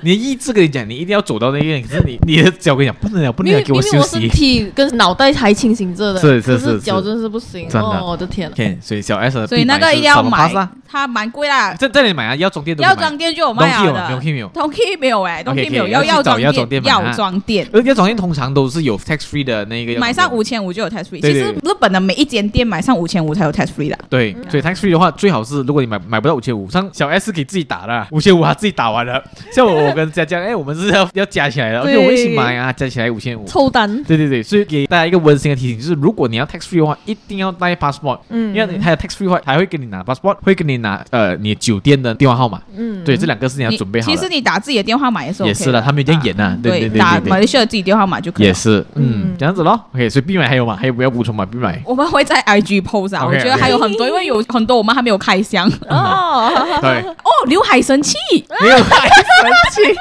[0.08, 3.96] 你的意志跟你讲，你一定要走到那边，可是你你的脚跟你讲不能了，不能了，给我休息。
[3.96, 7.68] 因为我身体跟脑袋还清醒着的，是是是，脚真是不行。
[7.68, 8.50] 真的，我的天。
[8.50, 10.50] OK，所以小 S，所以那个一定要买，
[10.88, 11.74] 它蛮贵啦。
[11.74, 12.82] 在这里买啊，药妆店都。
[12.82, 14.08] 药妆店就有卖的。
[14.08, 16.82] 东 K 没有，东 K 没有哎，东 K 没有，要药妆店。
[16.86, 20.00] 药妆店，而药妆店通常都是有 tax free 的那个。
[20.00, 21.20] 买上五千五就有 tax free。
[21.20, 24.00] 其实日本的每一间店买上五千五才有 tax free 的。
[24.10, 29.22] 对，所以 tax free 的话，最好是如果你买买不到五千五，像小 S 给自己打的五千五，他自己打完了。
[29.52, 30.78] 像我我跟佳佳，哎，我们。
[30.78, 33.44] 是要要加起来的，而且我一起买啊，加起来五千五。
[33.48, 33.92] 抽单。
[34.04, 38.20] 对对对，所以给大家一个温馨的提醒，就是如果你要 tax free 的话，一定要带 passport。
[38.30, 38.54] 嗯。
[38.54, 42.62] 因为你还有 tax free 的话，还会给你拿 passport，会给你拿呃你酒店的电话号码。
[42.76, 43.04] 嗯。
[43.04, 44.06] 对，这两个是你要准备好。
[44.12, 45.50] 其实你打自己的电话码也是 OK。
[45.50, 46.56] 也是的，他们有点严呐。
[46.62, 47.00] 对对对。
[47.00, 48.46] 打马来西亚自己电话码就可以。
[48.46, 49.80] 也是，嗯，这样子咯。
[49.96, 50.78] OK，所以必买还有吗？
[50.80, 51.44] 还有不要补充吗？
[51.44, 51.82] 必买。
[51.84, 55.68] 我们会在 IG post 啊，我觉得还有很多，因为有很多我们还没有开箱。
[55.90, 56.52] 哦。
[56.82, 57.02] 对。
[57.02, 58.16] 哦，刘海神器。
[58.62, 59.87] 刘海神器。
[59.94, 59.96] 神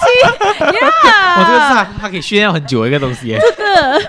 [0.00, 0.04] 奇。
[1.08, 1.36] 呀！
[1.38, 3.36] 我这个是他，他可以炫耀很久的一个东西。
[3.56, 4.00] 这个，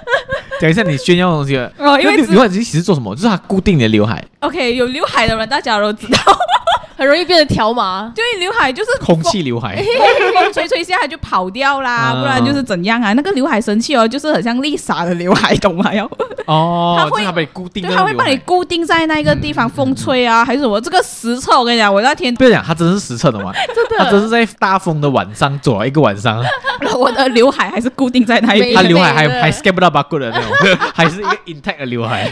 [0.61, 3.15] 讲一下你炫耀的东西哦，因为刘海其实做什么？
[3.15, 4.23] 就是它固定你的刘海。
[4.39, 6.17] OK，有刘海的人大家都知道。
[6.97, 13.13] 很容易变成条码，对，刘海就是空气刘海，风 吹吹下来就跑掉啦，不然就是怎样啊？
[13.13, 15.91] 那个刘海神器哦，就是很像丽莎的刘海，懂吗？
[15.93, 16.09] 要
[16.45, 20.79] 哦，它会把你固定，对，它会帮你固定在那个地方，风吹啊还是什么？
[20.79, 23.51] 这个实测，我跟你讲，我那天不要讲，它真的是实测的吗？
[23.73, 26.41] 真的，它真是在大风的晚上走了一个晚上，
[26.95, 32.31] 我的刘海还是固定在那一边，它刘海还还 skip 不到八个的那种，还是一个 intact 的刘海。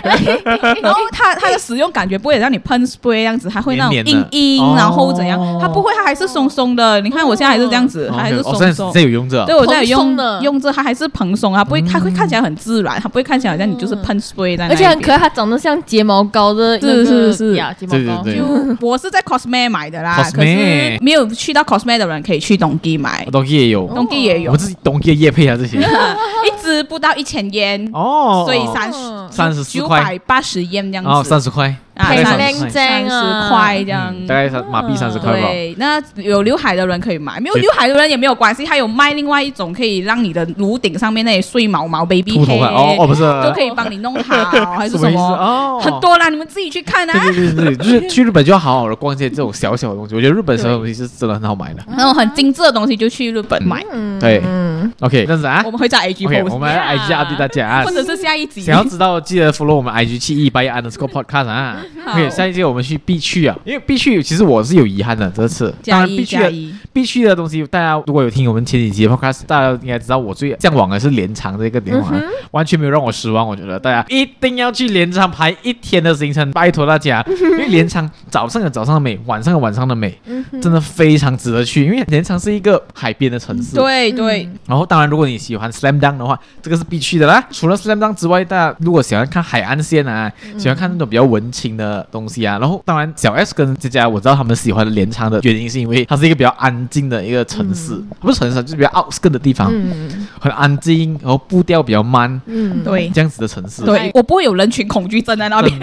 [0.81, 5.39] 然后它它的使用感觉不会让你喷 spray 这样子，它会那种硬硬，然后怎样？
[5.61, 6.99] 它不会，它还是松松的。
[7.01, 8.91] 你看我现在还是这样子，它还是松松。
[8.91, 14.73] 在有用着，对，我在用用着，它还是蓬松，它不会，它会看起来很自然，它不会看起来好像你就是喷 spray 在那。
[14.73, 18.23] 而且很可爱，它长得像睫毛膏的，是是是呀，睫毛膏。
[18.23, 24.51] 就我是在 Cosme 买的啦，可是没有去到 Cosme 的人可以去 Donki 买，Donki 也有，Donki 也有。
[24.51, 25.77] 我自己 Donki 的业配啊，这些
[26.45, 31.75] 一支不到一千元哦，所以三十三十四块，九百八十元这样子，哦，三十块。
[31.95, 32.05] 啊，
[32.69, 35.47] 三十块这样，大概三马币三十块吧。
[35.47, 38.65] 对，那有刘海的人可以买，没有刘海的人也没有关系。
[38.65, 45.19] 还有卖另外一种可以让你的颅顶上面那些碎毛毛 baby hair 哦哦不是，都可以帮你弄好，还是什么？
[45.19, 47.25] 哦，很多啦，你们自己去看啊。
[47.25, 50.15] 对对对，就是去日本就要好好的逛一些这种小小的东西。
[50.15, 53.83] 我觉得日本所有东西是真的很好买的， 那种很精致的东西就去日本买。
[54.19, 54.41] 对
[55.01, 58.61] ，OK，这样子啊，我们会在 IG post，我们 IG update 大家，或者是下一集。
[58.61, 61.77] 想要知道记得 follow 我们 IG 七一八一 underscore podcast 啊。
[62.07, 62.63] OK，下一届。
[62.63, 65.73] 我们去必去啊，因为必去，其实我是有遗憾的这次。
[65.85, 66.51] 当然必去的
[66.93, 72.13] 必去的东西，大家如果有听我们前几集的 podcast，大家应该知道我最向往的是镰仓这个地方，
[72.51, 73.47] 完全没有让我失望。
[73.47, 80.17] 我觉得大家一定要去镰仓排一天的行程，拜托大家，因为镰仓早上有早上的美，晚上有晚上的美，
[80.61, 81.83] 真的非常值得去。
[81.85, 84.47] 因为镰仓是一个海边的城市，对对。
[84.67, 87.43] 然后当然，如果你喜欢 Slam Dunk 的话，这个是必去的啦。
[87.49, 92.59] 除了 Slam Dunk 之外，大家如果喜欢看海岸线啊，喜欢看那种比较文青的东西啊。
[92.59, 99.71] 然后，当然，小 S 跟佳佳我知道他们喜欢的镰仓的原因，是因为它是一个比较安静的一个城市，不是城市，就是比较 outskirts 的地方，
[100.39, 105.73] 很安静，然后步调比较慢，嗯，对，这样子的城市，对，我不会有人群恐惧症在那边，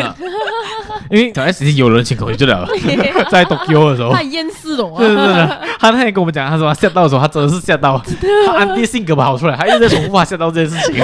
[1.11, 2.69] 因为小 S 已经有人群恐惧症了，
[3.31, 8.01] 在 Tokyo 的时候，太厌世了，对对对，他那天跟我们讲，他说他吓到的时候，他真的是吓到，
[8.47, 11.03] 他安迪性格跑出来，他一直在重复他吓到这件事情。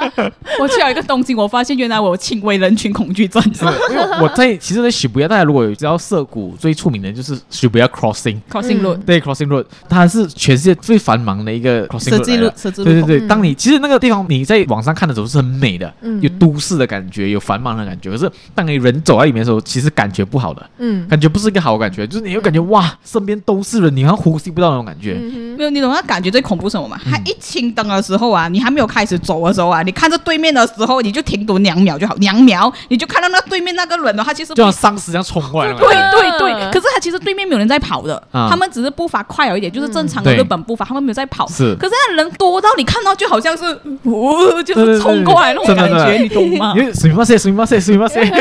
[0.60, 3.42] 我去了一个东京，我发现原来我有轻微人群恐惧症。
[3.90, 12.84] 因为我在其实，在许不亚，大家如果有知道涩谷最出名的就是涩谷 crossing，crossing road，对 crossing road，它是全世界最繁忙的一个 crossing road。
[12.84, 18.10] 对对对，当你其实那个地方你在网上看的时候是很美的，有都市的感觉，有繁忙的感觉。
[18.10, 25.14] 可是当你人走在里面的时候，其实感觉不好的，嗯，感觉不是一个好感觉，就是你又感觉哇，身边都是人，你好像呼吸不到那种感觉。
[25.14, 26.98] 没有，你懂那感觉最恐怖什么吗？
[27.04, 35.79] 它一清灯的时候啊，你还没有开始走的时候啊，你看着对面的时候，你就停顿两秒就好，两秒你就看到那对面那个人的话，其实就像丧尸一样冲过来了。
[35.79, 41.47] 对对对，可是他其实对面没有人在跑的，他们只是步伐快了一点，就是正常的日本步伐，他们没有在跑。
[41.47, 43.63] 是，可是那人多到你看到就好像是，
[44.03, 46.73] 哦，就是冲过来那种感觉，你懂吗？
[46.75, 48.31] 因为すみません、すみません、すみません。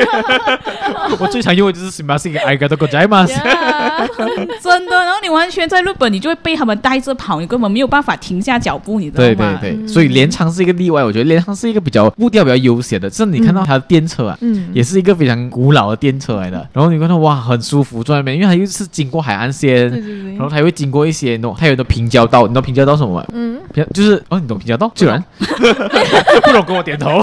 [1.21, 3.35] 我最常用的就是すみません、ありがとうございます。
[4.63, 9.59] 真的，然后你完全在日本，你就会被他们带着跑，你根本没有办法停下脚步，你知道吗？
[9.61, 16.58] 对对对，所以镰仓是一个例外，我觉得 莲塘是一个比较步调比较悠闲的，甚至你看到它的电车啊，嗯，也是一个非常古老的电车来的。
[16.74, 23.26] 然后你看到哇，很舒服坐在那边，因为它又是经过海岸线，对对对，然后它还会经过一些那种，它有的平交道，你知道平交道什么吗？
[23.34, 24.92] 嗯，平就是哦，你懂平交道？
[24.94, 27.22] 居然 不懂跟我点头。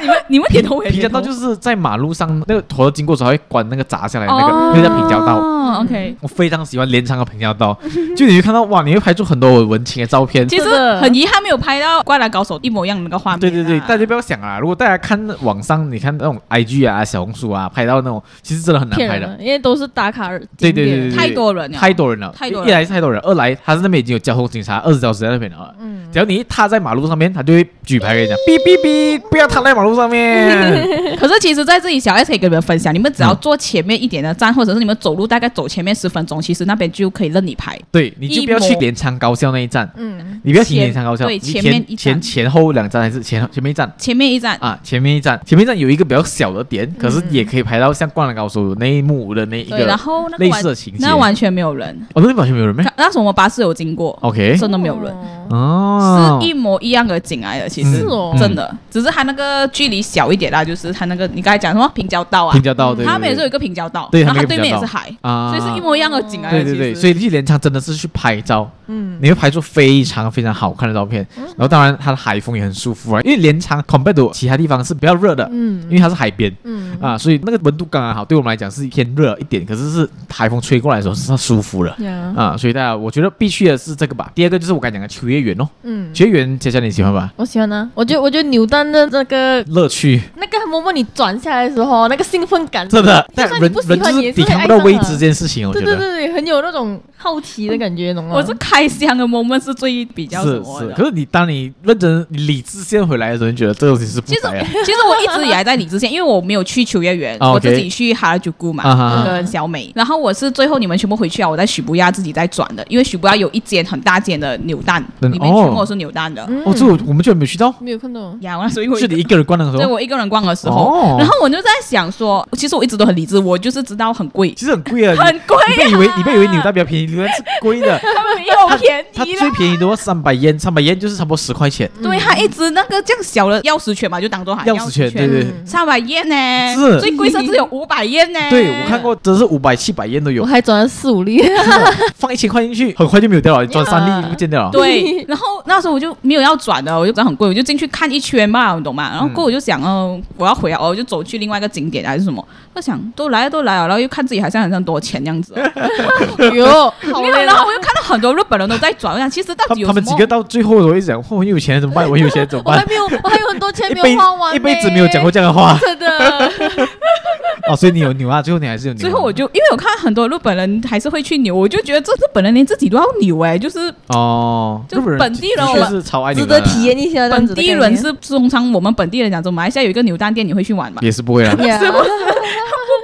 [0.00, 5.36] 你们你们点头，平交道就是在马路上那个头经过时候会关那个闸下来那个，那个叫平交道。
[5.38, 7.76] 哦，OK，我非常喜欢连长的平交道，
[8.16, 10.46] 就你会看到哇，你会拍出很多文青的照片。
[10.48, 13.40] 其实很遗憾没有拍到《灌篮高手》一模一样的那个画面。
[13.40, 20.28] 对对对，大家不要想啊，如果大家看网上，你看那种 IG 啊、小红书啊，拍到那种，其实真的很难拍的，因为都是打卡。
[20.56, 22.68] 对对对对，太多人了，太多人了，太多人。
[22.68, 25.74] 一来是太多人，二来他是那边已经有交通警察二十小时在那边了。
[25.80, 30.48] 嗯，只要你一踏在马路上面，他就会举牌跟你 讲，哔哔哔，不要踏在马路上面。
[31.18, 37.78] 可是其实在这里，小 S 可以跟你们分享，你们只要坐前面一点的站，或者是你们走路大概走前面十分钟，其实那边就可以任你拍。
[37.90, 39.90] 对，你就不要去镰仓高校那一站。
[39.96, 41.26] 嗯，你不要停镰仓高校。
[41.26, 43.92] 对，前前前后两站还是前前面一站？
[43.98, 50.98] 前面一站啊，前面一站，前面一站有一个比较小的点，可是也可以拍到像《灌篮高手》那一幕的那一个然后类似的情节。
[51.00, 51.88] 那完全没有人。
[52.14, 52.84] 哦，那完全没有人没？
[52.96, 55.14] 那时候我们巴士有经过，OK，真的没有人。
[55.50, 58.04] 哦，是一模一样的景来的，其实
[58.38, 62.52] 真的，只是它那个距离小一点啦，就是它那个你刚才讲什么平交道啊？
[62.52, 66.62] 平交道对，他们也是有一个平交道，对，然后它对面也是海啊，所以是一模一样的景来的。
[66.62, 71.26] 对对对，所以去镰仓真的是去拍照，嗯，你会拍出非常非常好看的照片。
[71.36, 76.88] 然后当然它的海风也很舒服啊，因为连长 compared to 其他地方是比较热的，嗯，因为它是海边，嗯。
[77.00, 81.92] 啊，所以那个温度刚刚好，对我们来讲是偏热一点，可是是海风吹过来的时候是舒服的，
[82.34, 84.32] 啊，所以大家我觉得必须的是这个吧。
[84.34, 87.32] 第二个就是我刚才讲的秋叶原哦，嗯，秋叶原佳佳你喜欢吧？
[87.36, 98.34] 我喜欢啊，我觉得我觉得扭蛋的这个乐趣，那个 moment 你转下来的时候，那个兴奋感，真的，但人人就是抵抗不到未知这件事情，我觉得，对对对，很有那种好奇的感觉，懂吗？
[98.34, 104.66] 我是开箱的 moment 是最比较是是，可是你当你认真理智线回来的时候，你觉得这个东西是不白啊？
[104.84, 116.42] 其实我一直以来在理智线，因为我没有去秋叶原，我自己去哈拉朱古嘛，跟小美，然后我是最后你们全部回去啊，我在许不亚自己在转的，因为许不亚有一间很大间的扭蛋，里面全部是扭蛋的。
[116.64, 118.20] 哦，这我我们居然没去到，没有看到。
[118.40, 118.58] 呀。
[118.60, 125.56] 那所以我是你一个人逛的时候，对我一个人逛的时候，然后我就在想说，其实我一直都很理智，我就是知道很贵，其实很贵啊，很贵。
[125.68, 131.88] 你别以为你别以为扭蛋比较便宜，扭蛋是贵的，他们没有便宜，它最便宜的话三百烟，三百烟就是差不多十块钱。
[132.02, 138.40] 对，他一直那个这样小的钥匙圈嘛，就当做钥匙圈，对对，三百烟呢，是最贵甚至有五百烟呢。
[138.50, 140.42] 对，我看过，真是五百七百烟都有。
[140.42, 141.42] 我还转了四五粒，
[142.16, 144.70] 放一千块进去，很快就没有掉了，转三粒就不见掉了。
[144.70, 149.10] 对，然后那时候我就没有要转的，我就觉得很贵，我就进去看一圈嘛，你懂吗？
[149.10, 152.46] 然后过我就想，哦，我要回来，我就走去另外一个景点还是什么？
[152.74, 155.54] 我想都来了都来了，然后又看自己好像很像多钱这样子。
[156.54, 162.08] 哟，因为然后我又看到很多日本人都在转，我想其实到底有他们几个到最后我一讲，我很有钱怎么办？
[162.08, 162.67] 我有钱怎么办？
[162.68, 165.78] 我还没有，我还有很多钱没有花完，一辈子没有讲过这样的话。
[165.82, 166.08] 真的。
[167.68, 168.40] 哦，所以你有扭啊？
[168.40, 169.00] 最后你还是有扭。
[169.00, 177.28] 最后我就因为我看很多日本人还是会去扭，我就觉得这日本人连自己都要扭哎，就是哦，就本地人我们是超爱扭，值得体验一下。
[177.28, 181.00] 本地人是通常我们本地人讲，说马来西亚有一个扭蛋店，你会去玩吗？
[181.02, 181.56] 也是不会啊， 是
[181.90, 182.10] 不是？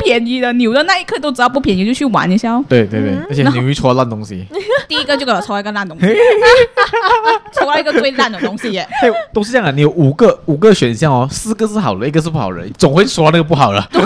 [0.05, 2.63] 不便宜的，扭的那一刻都知道不便宜，就去玩一下哦。
[2.69, 4.47] 对对对，而且你会抽到烂东西。
[4.87, 6.07] 第一个就给我抽一个烂东西，
[7.59, 8.87] 抽到一个最烂的东西耶。
[9.33, 13.83] 都是这样的，你有五个五个选项哦，四个是好的，一个是不好的，总会抽到那个不好的。
[13.91, 14.03] 对，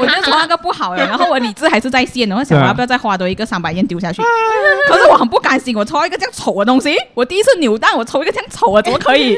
[0.00, 4.22] 我就抽那个不好的，然后我理智还是在线的，我想我要不要再花多一个三百元丢下去？
[4.88, 9.36] 可是我很不甘心，我抽到一个这样丑的东西，我第一次扭蛋，我抽一个这样丑的，怎么可以？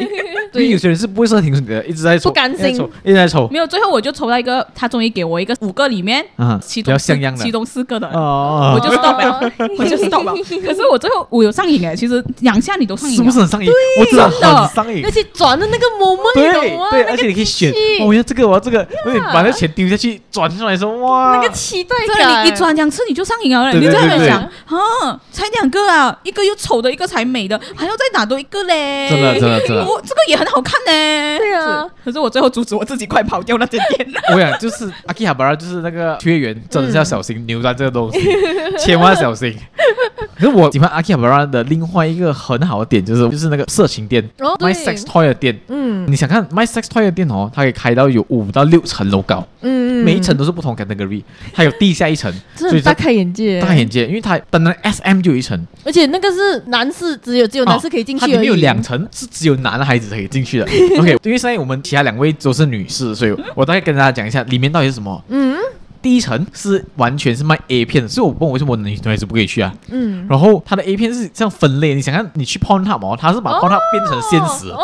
[0.52, 2.68] 所以有些人是不会设停损的，一直在抽，不甘心，
[3.02, 3.48] 一直在抽。
[3.50, 9.28] 没有，最后我就抽到一个，他终于给我一个五个里面，嗯，比较像样的，其中四个的，我就是盗版，
[9.78, 10.34] 我就是盗版。
[10.36, 13.70] 可是我最后我有上瘾哎，其实两下你都上瘾，是不是很上瘾？
[14.00, 17.72] 我真的很上瘾，而且转的那个 moment，对对，而且你可以选，
[18.04, 34.08] 我要这个，我要这个，因为把那钱丢下去，转出来说哇，那个期待感，你一转两次你就上瘾了，你在那边想啊，才两个啊，一个又丑的，一个才美的，还要再打多一个嘞，真的真的真的，我这个也很好看呢，对啊，可是我最后阻止我自己快跑掉那间店。
[34.32, 38.20] 我想就是阿基哈巴拉，就是那个缺员，真的是要小心扭蛋这个东西，
[38.78, 39.54] 千万小心。
[40.36, 45.58] 可是我喜欢阿基哈巴拉的另外一个很好的点，就是就是那个色情店，My Sex Toy 的店。
[45.66, 60.64] 嗯，你想看 My Sex Toy 的店哦，它可以开到有五到六层楼高，嗯，每一层都是不同 category，还有地下一层，所以大开眼界，大开眼界，因为它本来 SM 就有一层，而且那个是男士，只有只有男士可以进去，它里面有两层是只有男孩子可以进去的。
[60.98, 65.20] OK，因为现在我们其他两位都是女士，所以我大概跟大家讲一下里面到底是什么。
[65.30, 65.56] 嗯。
[66.00, 69.72] 第一层是完全是卖 A 片的，所以我不问为什么女孩子不可以去啊？
[69.90, 74.78] 嗯，然后它的 A 片是这样分类，你想看你去 Pornhub 哦，它是把 Pornhub 变成现实，哦，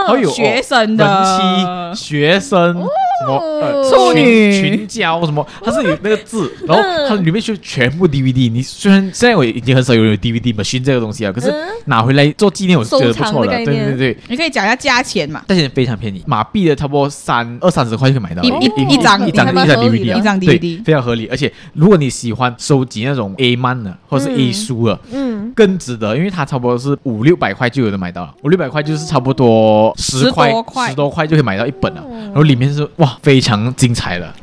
[0.00, 1.04] 然后有学生的。
[1.04, 2.82] 人妻、学生
[3.22, 4.52] 什么呃处女。
[4.52, 8.50] 群群交什么，它是有那个字，然后它里面就全部 DVD。
[8.50, 11.52] 你虽然现在我已经很少有人有 DVD machine 这个东西啊，可是
[11.86, 13.52] 拿回来做纪念，我是觉得不错的。
[13.64, 15.42] 对对对，你可以讲一下价钱嘛？
[15.48, 21.26] 价钱非常便宜，马币的差不多三二三十块就可以买到一一一张一张一张 DVD，一张 DVD 非常合理。
[21.28, 30.52] 而且如果你喜欢收集那种 A 漫的或者是 A 书的，嗯，更值得，因为它差不多是五六百块就有的买到了，五六百块就是差不多十块
[30.88, 34.34] 十多块就可以买到一本了，然后里面是哇非常精彩了。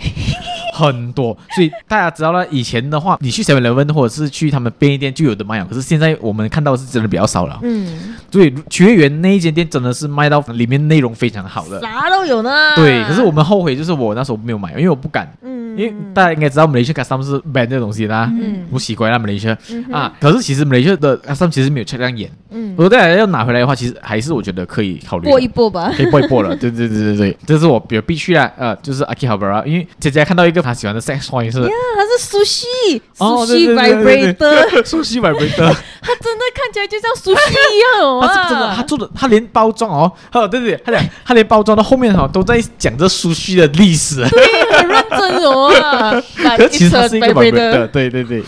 [0.80, 7.60] 很多，所以大家知道了，以前的话，你去 Seven Eleven 或者是去他们便利店就有的卖，可是现在我们看到的是真的比较少了。
[7.64, 12.76] 嗯，所以菊月园那一间店真的是卖到里面内容非常好的，啥都有呢。
[12.76, 15.30] 对，可是我们后悔就是我那时候没有买，因为我不敢。
[15.42, 19.56] 嗯，因为大家应该知道 Malaysia Custom 是 ban 这个东西的，嗯，不习惯啦 Malaysia
[19.92, 20.14] 啊。
[20.20, 22.30] 可是其实 Malaysia 的 Custom 其实没有这样严。
[22.52, 26.56] 嗯，如果大家要拿回来的话，其实还是我觉得可以考虑过一波吧，可以过一波了。
[26.56, 31.46] 对对对对对，这是我比较必须啊，呃，就是 Akihabara，因为姐姐看到一个她喜欢的 sex toy。
[31.46, 31.52] 呀，
[31.96, 38.22] 它是 sushi，sushi vibrator，sushi vibrator， 他真的看起来就像 sushi 一样哦。
[38.26, 45.70] 它是真的，他做的，他连包装哦，哦，对对，他讲，他连包装到后面哈都在讲这 sushi 的历史，对，很认真哦。
[46.58, 48.44] 可是其实它是一个 vibrator，对对对。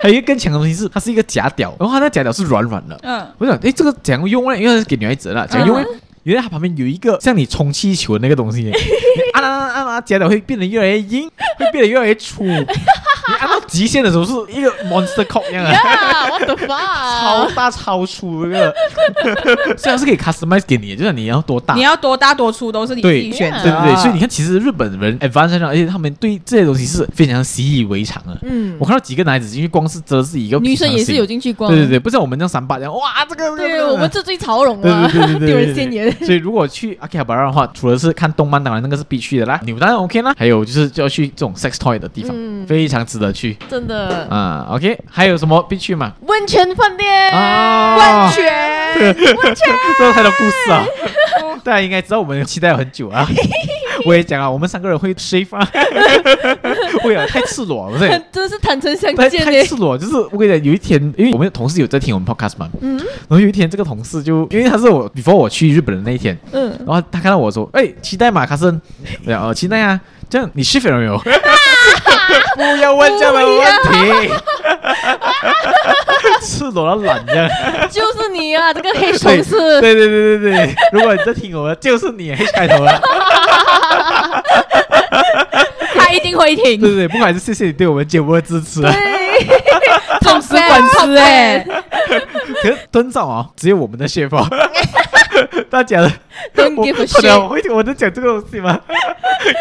[0.00, 2.98] 还有一个更强的东西是，它是一个假屌，然后它那假屌是软软的。
[3.02, 4.58] 嗯，我想，哎，这个怎样用呢？
[4.58, 5.84] 因为是给女孩子的，怎样用？
[6.24, 8.72] 原来它旁边有一个像你充气球的那个东西， 你
[9.34, 12.44] 按按按按，假屌会变得越来越硬，会变得越来越粗。
[13.26, 18.74] 你按到极限的时候是一个 monster cock 一样啊，what the fuck，超大超粗那个，
[19.78, 23.96] 虽然是可以 customize 给你，就是你要多大，你要多大多粗都是你自己选择，对对对。
[23.96, 28.38] 所以你看，其实日本人 advanced 而且他们对这些东西是非常习以为常的。
[28.42, 36.13] 嗯，我看到几个男孩子进去，光是遮是一个女生也是有进去光，对对对，不像我们这样三八这样，哇，这个对，我们这最潮龙了，对对对，丢 人现眼。
[36.24, 39.60] 所以如果去 Akihabara 的话，除了是看动漫，当然那个是必去的啦。
[39.64, 42.34] 扭蛋 OK 啦，还有就是就要去这种 sex toy 的地方，
[42.66, 44.26] 非常值得去，真的。
[44.28, 46.12] 啊，OK，还有什么必去吗？
[46.26, 48.44] 温泉饭店啊，温泉，
[48.96, 49.14] 温
[49.54, 49.56] 泉，
[49.98, 50.84] 这有太多故事啊！
[51.64, 53.26] 大家应该知道我们期待了很久啊。
[54.06, 55.60] 我也讲啊，我们三个人会睡饭，
[57.02, 58.08] 会啊，太赤裸，不是？
[58.32, 59.44] 真是坦诚相见。
[59.44, 68.44] 太赤裸，就是我跟你讲，有一天，因为我们的同事有在听我们 Podcast 嘛，嗯，然后有一天这个同事就，因为他是我 before 我去日本的那一天，嗯，然后他看到我说，哎，期待吗？
[68.44, 68.80] 卡森，
[69.26, 71.20] 哦，期待啊，这样你 shift 了没有？
[72.56, 73.58] 不要问这样的问
[74.28, 74.30] 题，
[76.40, 77.48] 赤裸到懒这样，
[77.90, 79.80] 就是你啊，这个黑同事。
[79.80, 83.02] 对对对对对，如果你在听我的，就是你黑开头了。
[85.96, 86.80] 他一定会听。
[86.80, 88.82] 对对对，不管是谢谢你对我们节目的支持。
[90.20, 91.58] 粉丝粉丝哎，
[92.62, 94.48] 可是蹲照啊，只有我们的谢法。
[95.68, 96.10] 大家的，
[96.76, 96.86] 我
[97.42, 98.78] 我会我在讲这个东西吗？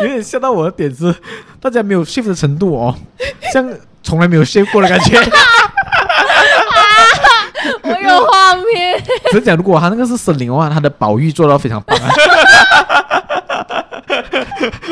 [0.02, 1.14] 有点吓到我的点子，
[1.60, 2.96] 大家没有 shift 的程度哦，
[3.52, 3.68] 像
[4.04, 5.18] 从来没有 shift 过的感觉。
[7.82, 9.02] 我有画面。
[9.32, 12.08] 只是讲，如果他那个是森林的话，他的保育做到非常棒啊，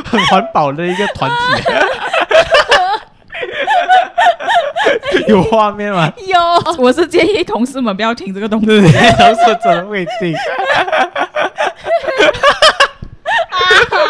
[0.05, 1.63] 很环保的一个团体。
[5.27, 6.11] 有画面吗？
[6.27, 6.37] 有，
[6.77, 8.65] 我是建议同事们不要听这个东西。
[8.65, 10.33] 对，同事真的会听。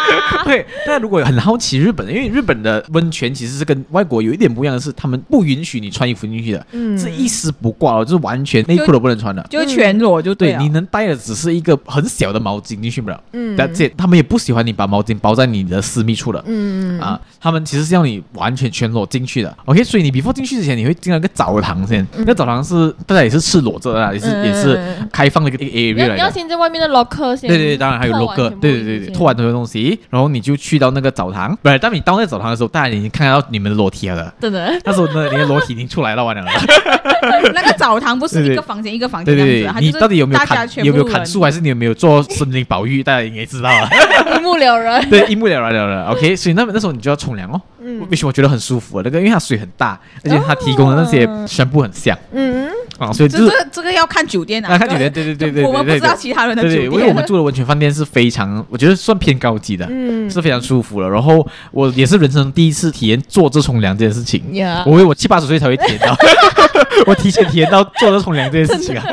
[0.44, 10.52] 对，但如果很好奇日本，因为日本的温泉其实是跟外国有一点不一样的是，他们不允许你穿衣服进去的，嗯，是一丝不挂哦，就是完全内裤都不能穿的，就全裸就对。
[10.52, 24.78] 对，你能带的只是一个很小的毛巾进去不了，嗯，而且他们也不喜欢你把毛巾包在你的私密处的，嗯啊，他们其实是要你完全全裸进去的，OK，所以你 before 进去之前，你会进到一个澡堂先，那澡堂是大家也是赤裸着的，也是也是
[25.12, 26.14] 开放的一个 area 来。
[26.16, 34.32] 你要先在外面的 locker 先，对对对，当然还有 locker，对对对对，脱完这些东西，然后你就去到那个澡堂，不是，当你到那个澡堂的时候，大家已经看到你们的裸体了。
[34.40, 36.42] 真的，那时候呢，你的裸体已经出来了，完了。
[37.54, 40.68] 那个澡堂不是一个房间一个房间这样子，你到底有没有砍？
[40.84, 43.02] 有没有砍树，还是你有没有做森林保育？
[43.02, 43.88] 大家应该知道了，
[44.36, 45.08] 一目了然。
[45.08, 46.10] 对，一目了然了了。
[46.12, 47.60] OK，所以那那时候你就要冲凉哦。
[47.84, 48.06] 嗯。
[48.10, 49.02] 为什么我觉得很舒服？
[49.02, 52.16] 那个因为它水很大，而且它提供的那些全部很像。
[52.32, 52.68] 嗯。
[52.98, 55.12] 啊，所以这个这个要看酒店啊，看酒店。
[55.12, 55.64] 对对对对对。
[55.64, 56.84] 我们不知道其他人的酒店。
[56.84, 61.08] 因为我们住的温泉饭店是非常，我觉得算偏高级的，嗯，是非常舒服了。
[61.08, 64.42] 然后我也是人生第一次体验坐着冲凉这件事情。
[64.86, 66.14] 我以为我七八十岁才会体验到，
[67.06, 69.04] 我提前体验到坐着冲凉这件事情啊。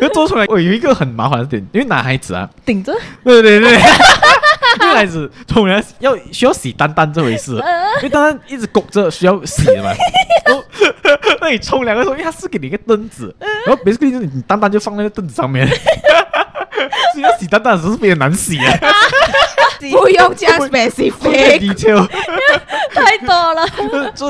[0.00, 2.92] 那坐冲凉我有一个很麻烦的点，因为男孩子啊，顶着。
[3.24, 3.78] 对对对。
[4.80, 7.52] 女 孩子冲凉要需要洗蛋蛋这回事，
[7.98, 9.92] 因为蛋蛋一直拱着需要洗的嘛。
[11.40, 13.34] 那你冲凉的时候，因为它是给你一个凳子，
[13.66, 15.66] 然后别个就是你蛋蛋就放在那个凳子上面。
[15.66, 18.78] 所以要洗蛋蛋的时候是非常难洗啊。
[19.90, 22.06] 不用这样 specific detail，
[22.94, 23.66] 太多了。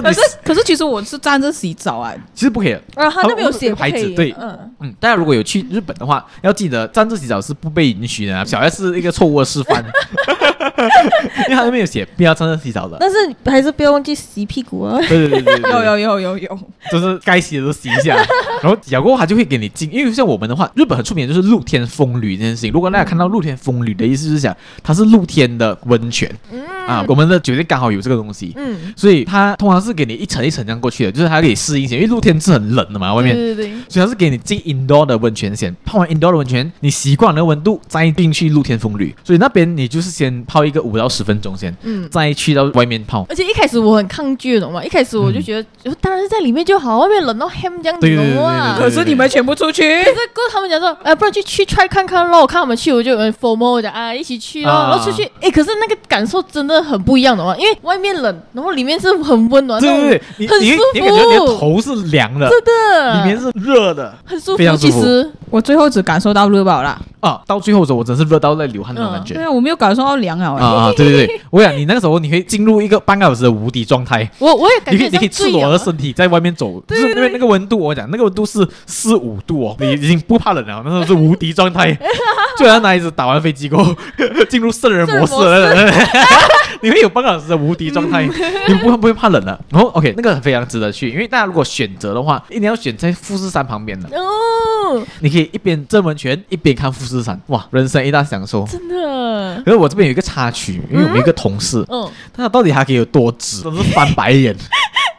[0.02, 2.72] 可是可是，其实我是站着洗澡啊，其实不可以。
[2.94, 4.94] 啊，他那边有写牌子，对，嗯嗯。
[5.00, 8.32] 大家如果有去日本的话，要记得站着洗澡是不被允许的。
[8.46, 9.84] 小 S 是一个错误的示范，
[11.48, 12.96] 因为他那边有写不要站着洗澡的。
[13.00, 14.98] 但是还是不要忘记洗屁股啊。
[15.08, 16.58] 对对对对，有有有有有，
[16.90, 18.16] 就是该洗的都洗一下。
[18.62, 19.92] 然后洗过后，他就会给你进。
[19.92, 22.72] 因为像我们的话，日本很出名的就是露天风吕这件事情。
[22.72, 26.30] 如果大家看到露天风吕的意思是讲，它是露天的温泉。
[26.50, 43.24] 嗯啊，我们的酒店刚好有这个东西，嗯，所以它通常是给你一层一层这样过去的，就是它可以适应一些，因为露天是很冷的嘛，外面，对对对，所以它是给你进 indoor 的温泉先，泡完 indoor 的温泉，你习惯那个温度，再进去露天风吕，所以那边你就是先泡一个五到十分钟先，嗯，再去到外面泡。
[43.28, 44.84] 而且一开始我很抗拒，懂吗？
[44.84, 52.40] 一开始我就觉得，嗯、当然是在里面就好，外面冷到 ham 这样子，对对对，对，可是你们全部出去，可是过他们讲说，哎，不然去去 try 看看咯。
[52.40, 54.72] 我看我们去，我就很 formal，我讲啊，一起去咯。
[54.72, 57.56] 然后出去，哎，可是那个感受真的很不一样的话。
[57.56, 64.56] 因为外面冷，然后里面是很温暖，对对对，你很舒服，你，你感觉你的头是凉的，真的，里面是热的，很舒服。
[64.56, 64.92] 非常舒服。
[64.92, 69.34] 其实我最后只感受到热饱了啊，到最后的时候我真是热到在流汗那种感觉。
[69.34, 70.52] 对啊，我没有感受到凉啊。
[70.60, 74.28] 啊，对对对，我想你那个时候你会进入一个半个小时的无敌状态。
[74.38, 81.92] 我我也感觉你可以你可以赤裸的身体在外面走，就是因为那个温度，我讲那个温度是四五度哦，你已经不怕冷了，那时候是无敌状态，
[82.58, 83.94] 就像那一次打完飞机过后
[84.48, 85.34] 进入圣人模式。
[86.82, 88.28] 你会有半个小时的无敌状态，
[88.66, 89.56] 你不会不会怕冷的。
[89.70, 95.00] 然后 OK，那个非常值得去，因为大家如果选择的话，一定要选在富士山旁边的哦。
[95.20, 98.66] 你可以一边蒸温泉一边看富士山，哇，人生一大享受。
[98.66, 99.62] 真的。
[99.64, 104.56] 可是我这边有一个插曲，因为我们有一个同事，嗯，他到底还可以有多直，都是翻白眼。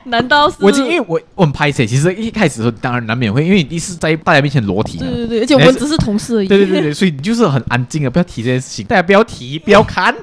[0.05, 0.57] 难道是？
[0.59, 10.13] 我因为我我很拍谢，其实一开始的时候当然难免会，因为你第一次在大家面前裸体，对对对，而且我们只是同事而已，对对对对，所以你就是很安静的，不要提这件事情，大家不要提，不要看，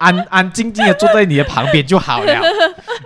[0.00, 2.40] 安安静静的坐在你的旁边就好了。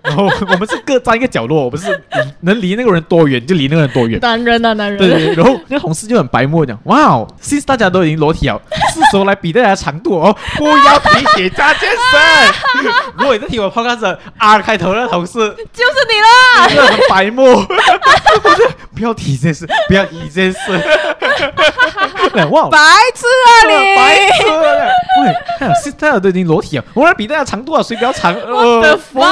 [0.03, 1.99] 然后我们是各站一个角落，我们是
[2.41, 4.19] 能离那个人多远就离那个人多远。
[4.21, 4.99] 男人啊，男人。
[4.99, 8.61] 对对对，然后那个同事就很白目讲，哇哦，其实大家都已经裸体了，
[8.93, 11.97] 是时候来比大家长度哦，不要提起这件事。
[13.17, 15.33] 如果你是听我 podcast R 开头的同事，
[15.73, 16.99] 就是你了。
[17.09, 20.59] 白目，我就不要提这件事，不要提这件事。
[22.51, 22.79] 哇，白
[23.15, 23.97] 痴啊你！
[23.97, 24.89] 白痴啊！
[25.23, 28.35] 喂，看，现在都已经裸体了，我来比大家长度啊，谁比较长？
[28.35, 29.23] 我的妈！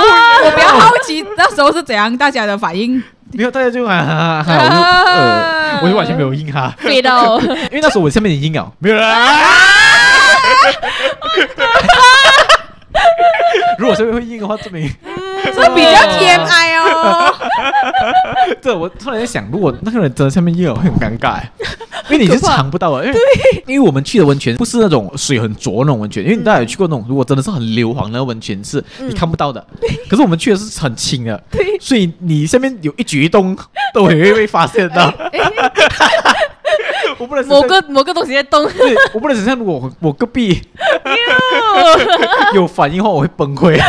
[0.44, 3.02] 我比较好奇那时候是怎样，大家的反应？
[3.32, 4.44] 没有，大家就啊，
[5.82, 6.72] 我就完全没有应哈。
[6.80, 7.10] 对的，
[7.70, 9.26] 因为那时候我下面已经有没有啦。
[13.78, 14.90] 如果这边会硬的话，证明
[15.44, 17.34] 这比较 TMI 哦。
[18.62, 21.40] 对，我突然在想，如果那个人真的下面硬了，会很尴尬，
[22.10, 23.06] 因为你是尝不到的。
[23.06, 23.18] 因为
[23.66, 29.64] 因为我们去的温泉不是那种水很浊那种温泉，因为你大家有去过那种，如果真的是很硫磺的温泉，是你看不到的。
[30.08, 31.42] 可是我们去的是很清的，
[31.80, 33.56] 所以你下面有一举一动
[33.92, 35.12] 都会被发现到。
[37.22, 40.60] 我不能某个某个东西在动，对，我不能想象，如果我我隔壁
[42.52, 43.80] 有反应的话，我会崩溃。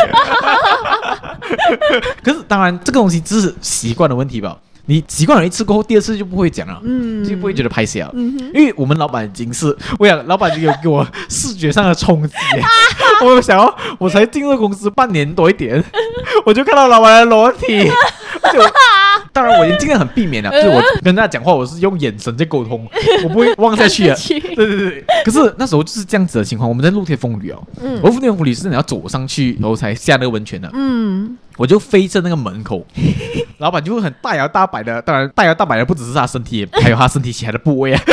[2.22, 4.56] 可是当然，这个东西只是习惯的问题吧。
[4.86, 8.10] 你习惯了一次过后，第二次就不会讲了，嗯，就不会觉得拍戏了。
[8.14, 12.34] 嗯哼，因为我们老板已经是，我想老板就有给我视觉上的冲击。
[13.24, 15.82] 我想要，我才进入公司半年多一点，
[16.46, 17.90] 我就看到老板的裸体。
[18.52, 18.60] 就
[19.34, 22.88] 当然，我已经尽量很避免了，就是我跟大家讲话，我是用眼神在沟通，
[23.24, 24.16] 我不会望下去啊。
[24.28, 25.04] 对对对。
[25.24, 31.36] 可是那时候就是这样子的情况，我们在露天风雨哦，嗯，露天风雨是你要走上去，然后才下那个温泉的，嗯。
[31.56, 32.84] 我就飞在那个门口，
[33.58, 38.02] 老板就会很大摇大摆的，当然大摇大摆的不只是他身体，还有他身体其他的部位啊。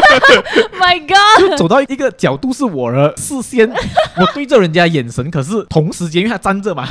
[0.78, 1.50] My God！
[1.50, 3.70] 就走到一个角度是我的视线，
[4.16, 6.88] 我对着人家眼神，可是同时间因为他站着嘛，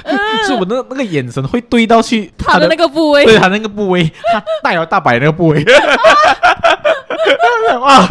[0.47, 5.63] 所以我的那个眼神会对到去他的那个部位，对他那个部位，他大摇大摆那个部位。
[7.79, 8.07] 哇！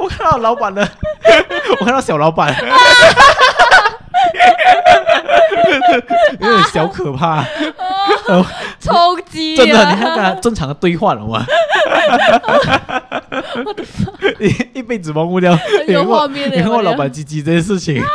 [0.00, 0.88] 我看到老板了，
[1.80, 2.54] 我看到小老板。
[6.40, 7.44] 有点小可怕，
[8.80, 8.94] 冲
[9.30, 11.44] 击，真的，你看看正常的对话了吗？
[14.40, 15.56] 一一辈子忘不掉，
[15.88, 18.02] 有画面的，你看我老板鸡鸡这件事情。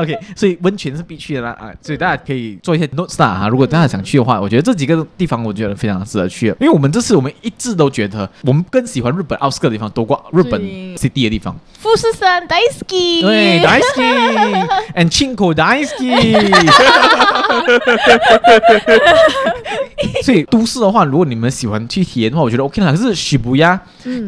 [0.00, 1.50] OK，所以温泉是必去的啦。
[1.50, 3.48] 啊，所以大家可以做一些 notes 啊。
[3.48, 10.60] 如果大家想去的话，我觉得这几个地方我觉得非常值得去，因为我们这次我们一致都觉得我们更喜欢日本奥斯卡的地方多过日本
[10.96, 11.56] city 的地方。
[11.78, 16.12] 富士山大好き，对，大好き，and 青口大好き。
[20.22, 22.92] 所以都市的话，如果你们喜欢去体验的话，我觉得 OK 啦。
[22.92, 23.78] 可是许不亚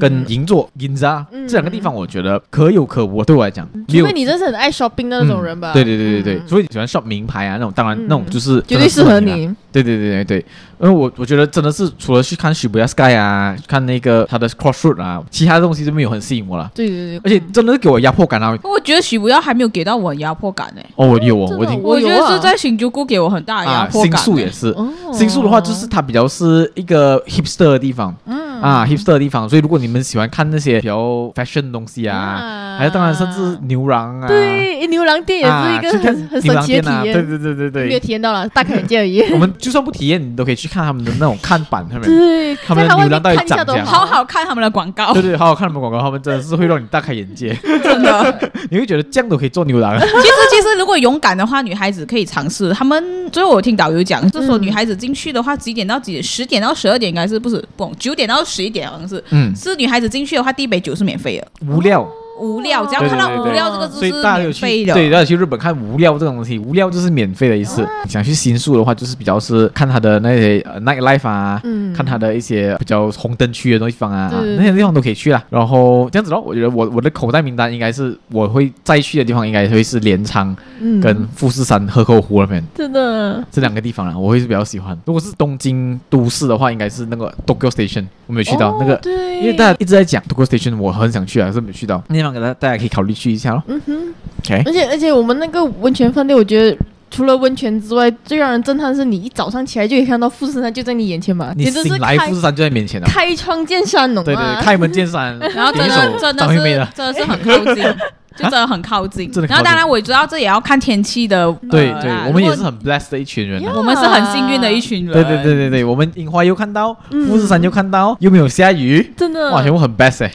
[0.00, 3.24] 跟银座、银座这两个地方，我觉得可有可无。
[3.24, 5.72] 对我来讲，因为你真是很爱 shopping 的那种人吧？
[5.72, 9.54] 对对对对对，所以喜欢 shop 名牌啊那种，当然那种就是绝对适合你。
[9.72, 10.38] 对对对对对，
[10.80, 16.70] 因为我我觉得真的是除了去看涩谷 Sky 啊，看那个它的 Crossroad 啊，其他的东西都没有很吸引我了。
[16.74, 18.56] 对对对，而且真的是给我压迫感啊！
[18.62, 20.82] 我觉得涩谷还没有给到我压迫感呢。
[20.96, 24.12] 哦，我有哦，我听我觉得是在新竹谷给我很大的压迫感。
[24.12, 24.74] 新宿也是，
[25.12, 30.98] 新宿的话就是它比较是一个 hipster 的地方，嗯啊 hipster 的地方，所以如果你们喜欢看那些比较
[31.34, 37.12] fashion 的东西啊，还有当然甚至牛郎啊，对，牛郎店也是一个很很神奇的体验。
[37.12, 39.20] 对对对对对，没有体验到了，大开眼界而已。
[39.32, 43.86] 我们就算不体验，你都可以去看他们的那种看板他们，对，他们的牛郎到底长怎样？
[43.86, 49.98] 好好看他们的广告，对对，好好看他们广告，他们真的是会让你大开眼界， 真的， 你会觉得这样都可以做牛郎。
[50.00, 52.72] 其实其实如果勇敢的话，女孩子可以尝试。
[52.72, 56.22] 他们最后我听导游讲，就说女孩子进去的话，几点到几点？
[56.22, 57.62] 十点到十二点应该是不是？
[57.76, 59.22] 不，九点到十一点好像是。
[59.30, 61.46] 嗯，是女孩子进去的话，第一杯酒是免费的。
[61.66, 62.06] 无料。
[62.40, 64.94] 无料，只要看到无料这个字是免费的。
[64.94, 67.86] 对，大家去日本看无料这种东西，无料就是免费的意思。
[68.08, 71.60] 想去新宿的话，就是比较是看他的那些 night life 啊，
[71.94, 75.42] 看他的一些比较红灯区的地方啊，那些地方都可以去啦。
[75.50, 80.56] 然后这样子咯，我觉得我我的口袋名单应该是我会再去的地方，应该会是镰仓
[81.02, 82.64] 跟富士山河口湖那边。
[82.74, 84.98] 真的，这两个地方啊，我会是比较喜欢。
[85.04, 88.98] 如果是东京都市的话，应该是那个 Tokyo Station，我没有去到那个，
[89.40, 92.02] 因为大家一直在讲 Tokyo Station，我很想去啊，可是没有去到。
[92.32, 93.62] 给大家，大家可以考虑去一下咯。
[93.66, 94.62] 嗯哼，OK。
[94.66, 96.76] 而且而且我们那个温泉饭店，我觉得
[97.10, 101.52] 除了温泉之外，最让人震撼的是，你一早上起来就可以看到富士山就在你眼前嘛。
[101.56, 103.06] 你醒来，富士山就在面前了。
[103.06, 104.24] 开窗见山侬。
[104.24, 105.38] 对对，开门见山。
[105.54, 107.84] 然后真的真的是真的是很靠近。
[108.36, 111.52] 就真的很靠近，然后当然我知道这也要看天气的。
[111.68, 115.12] 对对，我们也是很 blessed 的一群人，我们是很幸运的一群人。
[115.12, 120.32] 对对对对对，我们樱花又看到，富士山又看到，又没有下雨，真的哇，全部很 blessed 哎，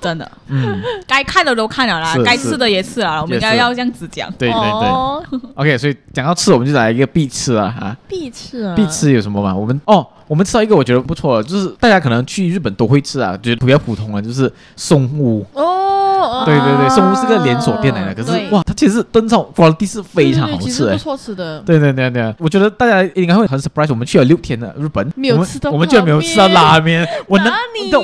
[0.02, 4.32] 真的，嗯，该看的都看了啦，该吃的也吃了，我们应该要这样子讲。
[4.38, 9.54] 对对对，OK，所以讲到吃，我们就来一个必吃啊啊，必吃啊，必吃有什么嘛？
[9.54, 16.44] 我们哦，我们吃到一个我觉得不错的，就是大家可能去日本都会吃啊，觉得比较普通的，就是松屋哦。
[16.46, 21.58] 对对对，松屋是个连锁店来的，可是哇，它其实炖菜 quality 是非常好吃的，不错吃的。
[21.66, 27.04] 对对对对，我觉得大家应该会很 surprise，我们去了六天的日本，没有吃到，我们居然没有吃到拉面。
[27.26, 27.52] 我能，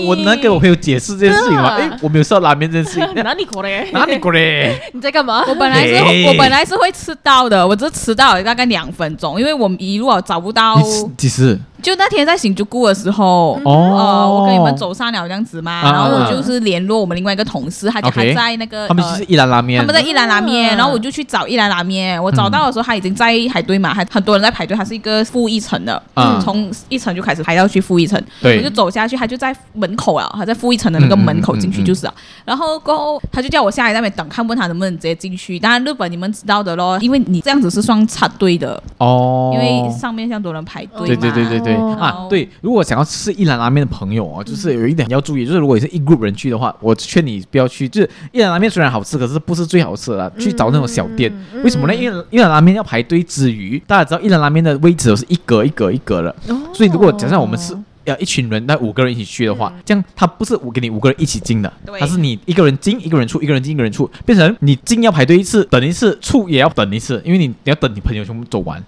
[0.05, 1.77] 我能给我朋友解释这件事情吗？
[1.79, 3.15] 哎，我没有吃到拉面这件事情。
[3.23, 3.89] 哪里过来？
[3.93, 4.77] 哪里过来？
[4.93, 5.45] 你在干嘛？
[5.47, 5.95] 我本来是，
[6.27, 10.77] 我本来是会吃到的，我只吃到了大概两分钟，因为我们一路找不到。
[11.17, 11.57] 几时？
[11.87, 26.03] 就那天在新宿谷的时候，哦，我跟你们走散了这样子嘛，然后我就是联络我们另外一个同事，他就还在那个，他们就是一兰拉面，他们在一兰拉面，然后我就去找一兰拉面，我找到的时候他已经在排队嘛，还很多人在排队，他是一个负一层的，
[26.43, 32.13] 从一层就开始排到去负一层，我就走下去，他就在门口啊，他在负一层的那个门口进去就是啊，
[32.45, 41.76] 然后过后他就叫我下来那边等，看问他能不能直接进去，当然日本你们知道的咯，因为你这样子是算插队的哦，因为上面像多人排队嘛，对对对对对。
[41.77, 47.89] 啊，对，如果想要吃一兰拉面的朋友啊，就是有一点要注意，就是如果你是一 group 人去的话，我劝你不要去。
[47.89, 51.33] 就是一兰拉面虽然好吃，可是不是最好吃的，去找那种小店。
[51.63, 51.95] 为什么呢？
[51.95, 56.35] 因为一兰拉面要排队之余，大家知道一兰拉面的位置都是一格一格一格的，
[56.75, 68.83] 所以如果假设我们是要一群人，那五个人一起去的话，这样他不是我给你五个人一起进的，他是你一个人进一个人出，一个人进一个人出，变成你进要排队一次，等一次出也要等一次，因为你你要等你朋友全部走完。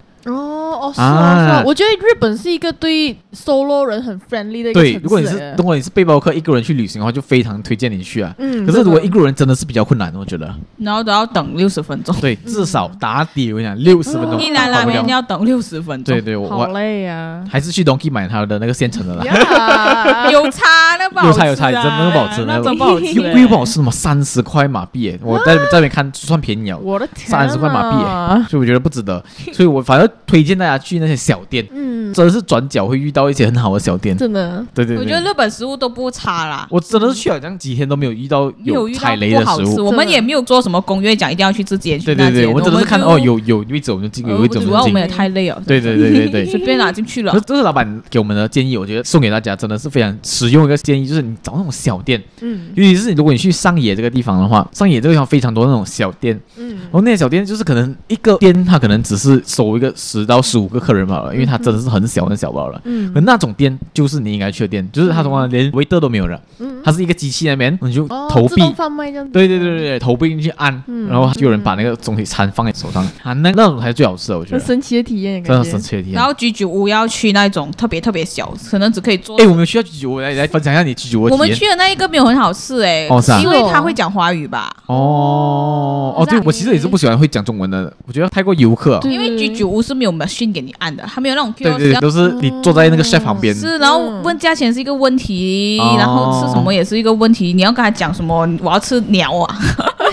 [0.71, 4.99] 哦，是啊，是啊，我觉得日本是一个对 solo 人很 friendly 的一个城市。
[4.99, 8.33] 对，如果你是如果你是背包客一个人去旅行的话，就非常推荐你去啊。
[8.37, 10.53] 嗯，可是如果一个人真的是比较困难，我觉得。
[10.77, 12.15] 然后都要等六十分钟。
[12.19, 14.41] 对，至少打底我跟你讲六十分钟。
[14.41, 16.15] 一来拉面要等六十分钟。
[16.15, 17.43] 对对，我好累啊。
[17.49, 19.23] 还是去 Donki 买他的那个现成的啦。
[20.31, 20.78] 有差那
[21.09, 21.27] 不好吃。
[21.27, 23.47] 有差有菜，真的不好吃，那真不好吃。
[23.49, 26.79] 不好吃什么，三十块马币诶，我在这边看算便宜哦。
[26.83, 29.23] 我的天，三十块马币诶，所以我觉得不值得。
[29.51, 36.67] 所以我反正推荐大家去那些小店，嗯，真的是转角会遇到一些很好的小店，真的，对对对，我觉得日本食物都不差啦。
[36.69, 42.05] 我真的是去好像几天都没有遇到有踩雷的食物，我们也没有做什么攻略讲一定要去自己去。
[42.05, 44.67] 对对对，我们真的是看哦，有有位置我们就进，有位置我们就进。
[44.67, 45.61] 主要我们也太累了。
[45.65, 47.35] 对对对对对， 随便拿进去了。
[47.47, 50.98] 这是老板给我们的建议，我觉得送给大家真的是非常实用一个建议。
[50.99, 62.81] 建议就是你找那种小店，嗯尤其是如果你去上野这个地方的话，上野这个地方非常多那种小店，嗯然后那些小店就是可能一个店它可能只是收一个十到十五个客人罢了，因为它真的是很小很小罢了。
[62.85, 68.49] 嗯可那种店就是你应该去的店，就是它通常连 waiter 都没有了，嗯它是一个机器那边，你就哦投币。
[68.49, 69.29] 自动贩卖这样。
[69.31, 76.25] 对对对对对，投币进去按，嗯然后就有人把那个总体餐放在手上，啊，那那种才是最好吃的，我觉得，很神奇的体验，真的神奇的体验然。
[76.25, 79.37] 后居酒屋要去那种特别特别小，可能只可以坐。
[79.39, 80.88] 哎，我们需要居酒屋来来分享一下你
[81.29, 81.49] 我们。
[81.59, 84.71] 去的那一个没有很好吃哎、哦是啊因为他会讲华语吧？
[84.85, 93.53] 哦哦，对，我其实也是不喜欢会讲中文的，我觉得太过游客因为居酒屋是没有 machine 给你按的，他没有那种对 kiosk 对，要都是你坐在那个 chef 旁边。
[93.53, 97.51] 是，然后问价钱是一个问题，哦然后吃什么也是一个问题。
[97.51, 98.47] 你要跟他讲什么？
[98.61, 99.57] 我要吃鸟啊！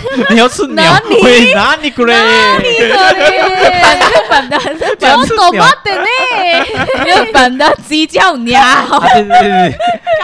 [0.30, 1.22] 你要吃鸟哪里？
[1.22, 2.14] 喂，哪里过来？
[2.58, 2.92] 日
[4.28, 6.06] 本的日这样吃懂鸟吗的呢？
[7.04, 9.78] 日本的鸡叫鸟，啊对对对对，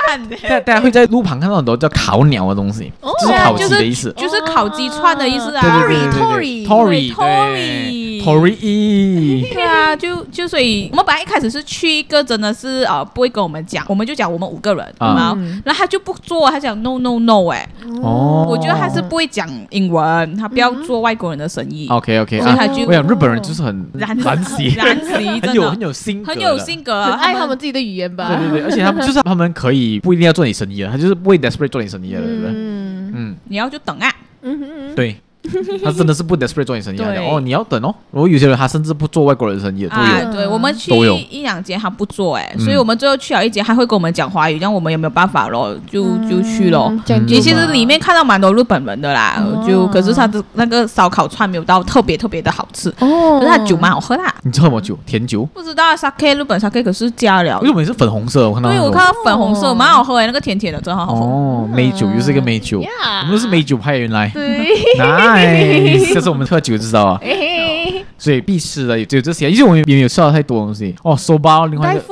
[0.07, 0.37] 看的。
[0.49, 4.13] 大大家会在路旁看到很多叫烤鸟的东西，就是烤鸡的意思。
[4.17, 5.85] 就是烤鸡串的意思对啊。
[5.87, 17.69] 对对对 Tori，，Tori Tori Tori，对啊，就就所以，我们本来一开始是去一个真的是呃不会跟我们讲，我们就讲我们五个人，啊然后然后他就不做，他讲 no no no 哎，
[18.03, 28.29] 哦，我觉得他是不会讲英文，他不要做外国人的生意，OK OK 啊所以他，就我想日本人就是很燃燃喜， 燃习， 很有很有性格，很有性格，很爱他们自己的语言吧？
[28.29, 32.51] 对对对，而且他们就是他们可以不一定要做你生意了，他就是不会 desperate 做你生意了，对不对？
[32.55, 33.13] 嗯。
[33.15, 34.11] 嗯，你要就等啊，
[34.43, 35.17] 嗯哼嗯对。
[35.83, 37.95] 他真的是不 desperate 做你生意，他对讲哦，你要等哦。
[38.13, 40.33] 然后有些人他甚至不做外国人生意的都啊，有。
[40.33, 40.93] 对，我们去
[41.31, 46.93] 一两间他不做哎，嗯所以我们最后去了一间，他会跟我们讲华语，这样我们也没有办法咯，就就去咯。
[47.27, 54.33] 你其实里面看到蛮多日本人的啦，哦就可是他的那个烧烤串没有到特别特别的好吃，哦，可是他酒蛮好喝的啊。
[54.45, 54.97] 你喝什么酒？
[55.07, 55.45] 甜酒？
[55.47, 58.49] 不知道 sake 日本 sake 可是加了日本是粉红色？
[58.49, 61.25] 我看到那种因为我看到粉红色哦蛮好喝哎，那个甜甜的真好喝。
[61.25, 64.29] 哦，美酒又是一个美酒，我们都是美酒派原来。
[64.33, 64.69] 对，
[65.37, 67.19] nice， 这是我们喝酒知道啊。
[67.23, 71.17] 嘿嘿所以必吃的也只有这些，因为我们也没有吃到太多东西哦。
[71.17, 72.03] 手包另外一个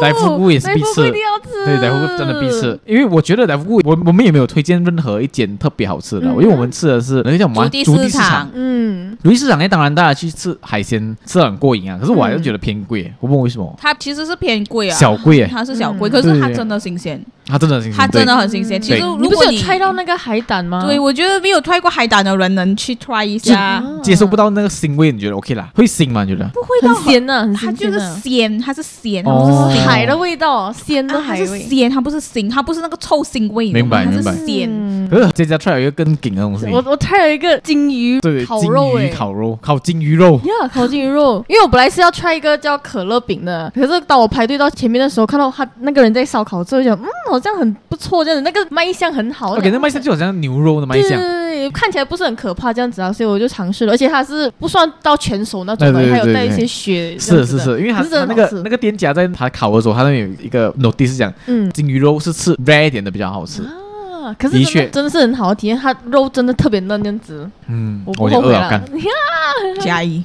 [0.00, 6.40] 大福菇，也是必吃大福菇一定要吃，对，来福菇真的必吃，因为我觉得来福菇，我我们也没有推荐任何一间特别好吃的，嗯。
[6.40, 7.68] 因为我们吃的是那个叫什么啊？
[7.84, 8.48] 竹地市场。
[8.54, 15.36] 嗯，竹地市场呢，当然大家去吃海鲜吃得很过瘾啊，可是我还是觉得偏贵，我不知道为什么，它其实是偏贵啊，小贵。
[15.38, 16.10] 耶，它是小贵，嗯。
[16.10, 18.80] 可是它真的新鲜，它真的很新鲜它真的很新鲜。
[18.80, 20.84] 嗯其实对你不是有如果你猜到那个海胆吗？
[20.86, 25.68] 对，我觉得没有 try 过海胆的人能去 try 一下，接受不到那个腥味，你觉得 OK 啦？
[25.74, 26.24] 会腥吗？
[26.24, 26.48] 你觉得？
[26.54, 31.46] 不会到很鲜呐，很它就是新鲜它是鲜，不是腥海的味道，鲜的海味。
[31.46, 34.68] 是鲜，它不是腥，它不是那个臭腥味，你懂吗明白明白鲜。
[34.70, 39.08] 嗯可是这家 try 有一个更顶的东西，我我 try 了一个金鱼对，金烤肉诶。
[39.08, 49.56] 鱼烤肉，烤金鱼肉，呀烤金鱼肉， 因为我本来是要 try 一个叫可乐饼的，可是当我排队到前面的时候，看到他那个人在烧烤之后，就想嗯，好像很不错，这样子，那个卖相很好。
[49.56, 51.26] OK，那卖相就好像牛肉的卖对相，对，
[51.70, 57.18] 看起来不是很可怕这样子啊，所以我就尝试了，而且它是不算到全熟那种的，还有带一些血。
[57.18, 61.68] 是是是，因为他可是那个那个店家在他烤的时候，他那边有一个 notice 是讲嗯。
[61.72, 63.62] 金鱼肉是吃 rare 一点的比较好吃。
[63.62, 64.80] 啊，可是的确。
[64.80, 68.82] 真的真的是很好的体验，它肉真的特别嫩这样子，嗯，我不后悔了。
[69.80, 70.22] 加一，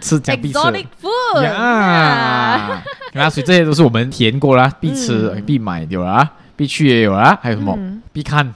[0.00, 0.54] 吃这样必吃。
[0.54, 2.82] 的 Exotic food 呀，
[3.12, 5.42] 那所以这些都是我们体验过啦，必吃、嗯。
[5.44, 8.02] 必买有啦，必去也有啦，还有什么、嗯。
[8.12, 8.52] 必看？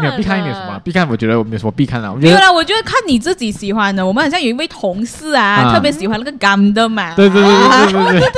[0.00, 4.04] 没有必看一点什么，必看我觉得我没有什么必看啦，我觉得没有啦，我觉得看你自己喜欢的。
[4.04, 7.14] 我们好像有一位同事啊，啊特别喜欢那个 Gundam 嘛。
[7.14, 8.30] 对对对对对对对对对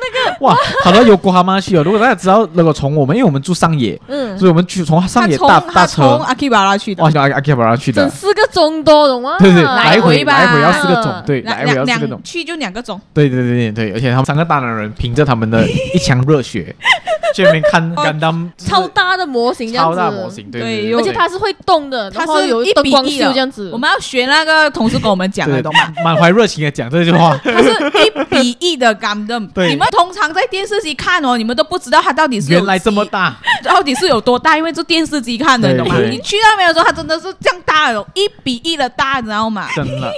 [0.00, 1.82] 那个哇，跑到有国蛤蟆去了。
[1.82, 9.36] 如果大家知道那个从我们，因为我们住上野，嗯，所以我们去从上他从野大大他从车，阿基巴拉去的哇，，阿阿 K 巴去的，整四个钟多，懂吗？
[9.38, 13.00] 对对，来来回回吧来回要四个钟，对，两来回要两四个钟两，去就两个钟。
[13.14, 16.74] 对对对对对，而且他们三个大男人凭着他们的一腔热血，
[17.34, 23.70] 去那边看哦干当超大的模型这样超子，大模型，对而且它是会动的，它是一有灯光比一的秀这样子。
[23.72, 25.92] 我们要学那个同事跟我们讲的，懂吗？
[26.04, 29.50] 满怀热情的讲这句话，它是一比一的 Gundam。
[29.52, 35.98] 对你们通常在电视机看哦，你们都不知道它到底是原来这么，大，到底是有多大，因为是电视机看的，你懂吗？
[36.00, 39.68] 你去那边的时候，它真的是这样大的，一比一的大，你知道吗？
[39.74, 40.12] 真的。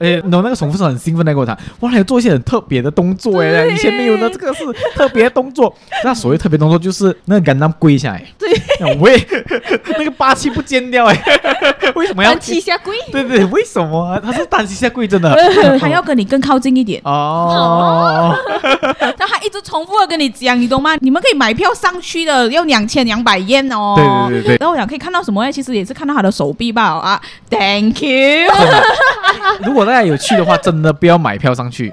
[0.00, 5.74] 而且然后那个重复是很兴奋的跟我讲，哇，还有做一些很特别的动作哎，以前没有的，这个是特别动作。
[6.04, 9.16] 那所谓特别动作就是那个干当跪下来，对，喂，
[9.98, 11.22] 那个霸气不见掉哎，
[11.94, 14.20] 为什么要单膝下跪，对对，为什么啊？
[14.22, 15.34] 他是单膝下跪，真的。
[15.78, 18.34] 他要跟你更靠近一点，哦，
[19.16, 20.96] 但他一直重复的跟你讲，你懂吗？
[21.00, 23.94] 你们可以买票上去的，要两千两百 yen 哦。
[24.28, 25.52] 对对对对然后我想可以看到什么呢？
[25.52, 26.82] 其实也是看到他的手臂吧。
[26.98, 28.50] 啊，Thank you。
[29.64, 31.92] 如果大家有去的话，真的不要买票上去，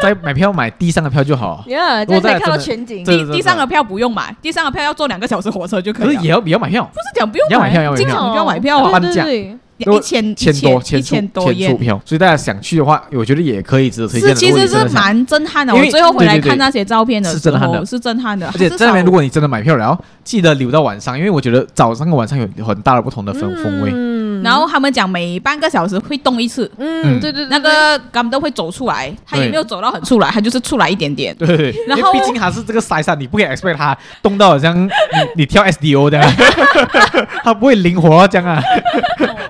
[0.00, 1.64] 真在买票买地上的票就好。
[1.68, 3.04] 呀，这样可以看到全景。
[3.04, 6.06] 地地上的票不用买，第三个票要坐两个小时火车就可以。
[6.06, 9.26] 可是也要也要买票，不是讲不用买票，要买票，经常就要买票啊，半价。
[9.28, 14.30] 一千一千千多，一千多出票，所以大家想去的话，我觉得也可以值得推荐。
[14.30, 15.74] 是，其实是蛮震撼的。
[15.74, 18.46] 我最后回来看那些照片的时候，是震撼的，是震撼的。
[18.46, 23.90] 而且在那边，如果你真的买票了，记得留到晚上，因为我觉得早上跟晚上有很大的不同的风风味。
[23.92, 26.70] 嗯，然后他们讲每半个小时会动一次。
[26.78, 31.36] 嗯，对对，那个他们都会走出来，他也没有走到很出来，他就是出来一点点。
[31.36, 34.90] 对对，然后毕竟还是这个塞山，你不可以 expect 他动到好像你
[35.36, 36.32] 你跳 SDO 这样，
[37.44, 38.62] 他不会灵活这样啊，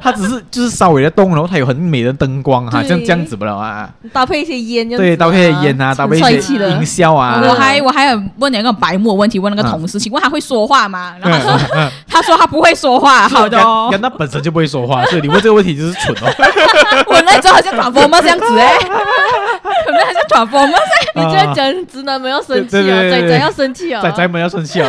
[0.07, 0.97] 他只是就是稍微。
[0.97, 7.39] 鬼在动，然后它有很美的灯光哈，像这样子不了啊，搭配一些烟，对，搭配一些烟啊，搭配一些音效啊。
[7.45, 11.15] 我还我还有问两个白目问题，问那个同事，请问他会说话吗？
[11.21, 16.33] 然后他说他说他不会说话， 好的哦，那本身就不会说话，所以你问这个问题就是蠢哦。
[17.09, 18.19] 我那时候好像转风吗？
[18.23, 20.79] 这样子哎，可能还是转风吗？
[21.15, 24.89] 你这样讲直男们要生气啊，仔仔要生气啊，仔仔们要生气啊，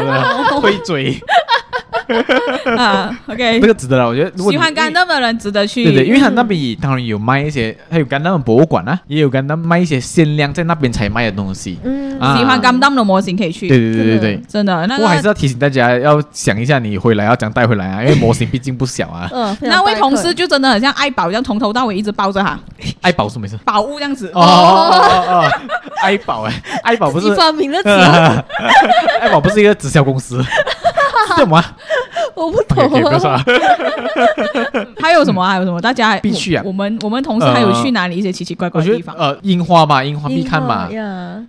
[0.61, 1.21] 会 嘴。
[2.77, 5.83] 啊，OK，这个值得了，我觉得喜欢干 u 的人值得去。
[5.83, 11.77] 对对，因为他那边当然有卖一些，还有干 u 博物馆啊，也有干 u 卖一些限量在那边才卖的东西。
[11.83, 13.67] 嗯，喜欢干 u 的模型可以去。
[13.67, 14.85] 对对对对对，真的。
[14.87, 19.29] 那我还是要提醒大家，要想一下你回来要怎样带回来啊，因为 模型毕竟不小啊。
[19.33, 22.57] 嗯，那位同事就真的很像爱宝一样，从头到尾一直抱着他。
[23.01, 24.31] 爱宝是没事，宝物这样子。
[24.33, 25.51] 哦哦哦，
[26.01, 26.53] 爱宝哎，
[26.83, 27.79] 爱宝不是发明了
[29.21, 30.43] 爱宝不是一个直销公司。
[31.35, 31.63] 干嘛？
[32.37, 32.87] 我不懂。
[35.01, 35.43] 还有什么？
[35.45, 35.81] 还有什么？
[35.81, 36.63] 大家必去啊！
[36.65, 39.15] 我们我们同事还有去哪里一些奇奇怪怪的地方？
[39.17, 40.87] 呃，樱花吧，樱花必看嘛。
[40.91, 40.97] 樱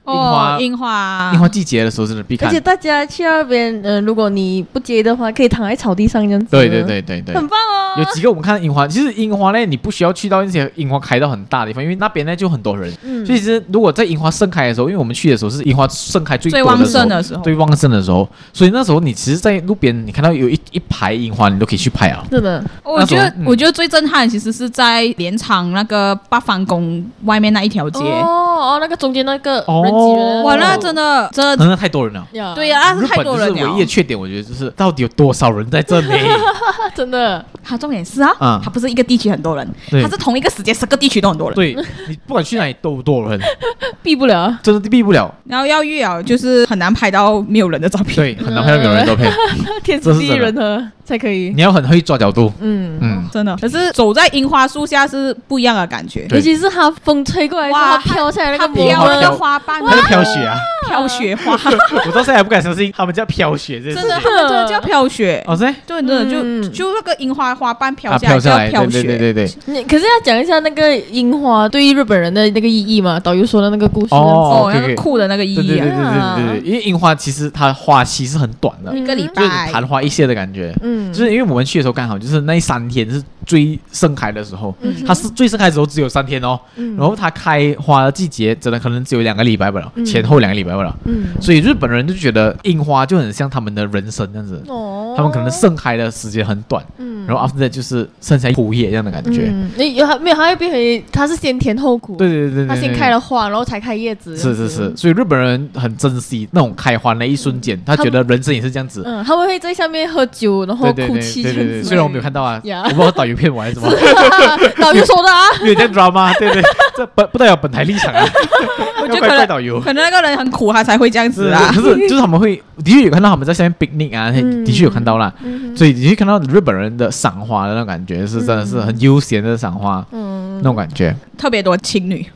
[0.05, 2.49] 花，樱花，樱花季节的时候真的必看。
[2.49, 6.47] 而且大家去那边，呃，如果你不接的话，可以躺在草地上这样子。
[6.51, 7.99] 对对对对对，很棒哦。
[7.99, 12.93] 有几个我们看樱花，其实樱花呢，你不需要去到那些樱花开到很大的地方，因为那边呢就很多人。
[13.03, 13.27] 嗯。
[13.27, 22.25] 所以其实如果在樱花盛开的时候，因为我们去的时候是樱花盛开最旺盛的时候，最旺盛的时候，所以那时候你其实，在路边你看到有一一排樱花，你都可以去拍啊。
[22.31, 28.01] 是的，我觉得我觉得最震撼其实是在镰仓那个八方宫外面那一条街。
[28.01, 32.55] 哦哦，那个中间那个人挤人，哇，那真的真的真的太多人了。
[32.55, 33.55] 对呀，那是太多人了。
[33.55, 36.09] 唯一的缺点，我觉得就是到底有多少人在这里？
[36.95, 41.55] 真的，它重点是啊，它不是一个地区很多人，它是同一个时间十个地区都很多人。
[41.55, 41.75] 对，
[42.09, 43.41] 你不管去哪里都多人，
[44.03, 45.33] 避不了，真的避不了。
[45.45, 48.17] 然后要遇啊，就是很难拍到没有人的照片。
[48.17, 49.33] 对，很难拍到没有人的照片。
[49.85, 51.49] 天时地利人和 uh, 才可以。
[51.57, 52.53] 你要很会抓角度。
[52.61, 53.57] 嗯嗯，真的。
[53.57, 60.55] 可是走在樱花树下是不一样的感觉，尤其是它风吹过来，哇，飘下来那个飘那个花瓣，它是飘雪啊，
[60.87, 61.59] 飘雪花。
[62.07, 65.43] 我到现在还不敢相信，他们叫飘雪，真的，他们真的叫飘雪。
[65.47, 68.39] 哦，对，对，真的就就那个樱花花瓣飘下来
[68.71, 69.51] 叫飘雪，对对对。
[69.65, 73.19] 你可是要讲一下那个樱花对于日本人的那个意义嘛？
[73.19, 75.59] 导游说的那个故事哦，那个酷的那个意义。
[75.59, 80.75] 啊对对对对对，因为樱花其实它花期是很短的，一个礼拜，昙花一现的感觉。
[80.83, 84.75] 嗯，就是因为我们去的时候刚好就是那三天是最盛开的时候，
[85.07, 86.61] 它是最盛开的时候只有三天哦。
[86.77, 90.95] 然后它开花的季节真的可能只有两个礼拜不了，前后两个礼拜不了。
[91.07, 94.63] 嗯，所以日本人就觉得樱花就很像他们的人生这样子。
[94.69, 96.85] 哦，他们可能盛开的时间很短。
[96.99, 99.49] 嗯，然后 after that 就是剩下枯叶这样的感觉。
[99.51, 102.17] 嗯，你有没有它会变成它是先甜后苦？
[102.17, 104.37] 对对对，它先开了花，然后才开叶子。
[104.37, 109.03] 是是是，所以日本人很珍惜那种开花那一瞬间，他觉得人生也是这样子。
[109.07, 111.43] 嗯，他们会在下面喝酒，然后哭泣。
[111.43, 113.91] 对对对，虽然我没有看到啊，我不知道导游骗我还是什么。
[114.79, 116.63] 导游说的啊，有点 drama， 对对，
[116.97, 118.27] 这不不代表本台立场啊。
[119.01, 121.71] 我觉得可能导游，可能那个人很苦，他才会这样子啊。
[121.73, 125.33] 不是，就是他们会的确有看到他们在下面 picnic 啊，的确有看到啦。
[125.77, 131.15] 所以你会看到日本人的赏花的那种感觉，是真的是很悠闲的赏花，嗯，那种感觉。
[131.39, 132.27] 特别多情侣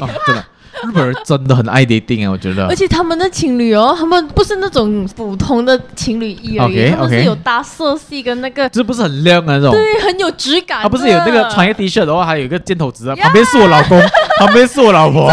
[0.00, 0.44] 哦，真的。
[0.86, 2.66] 日本人真的很爱 dating 啊，我觉得。
[2.66, 10.82] 而且他们的情侣哦，他们不是那种普通的情侣衣而已，他们是有搭色系跟那个，这不是很亮的那种，对，很有质感。
[10.82, 14.00] 他不是有那个穿一个 T 恤的话，还有一个箭头子啊，旁边是我老公，
[14.38, 15.28] 旁边是我老婆，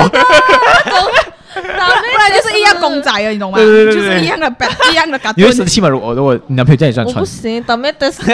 [1.56, 3.58] 不然就是一样公仔啊，你懂吗？
[3.58, 4.52] 对对对，就是一样的，
[4.92, 5.42] 一样的感觉。
[5.42, 5.88] 你会生气吗？
[5.88, 8.24] 如果如果你男朋友叫你这样穿，不行，倒霉的死。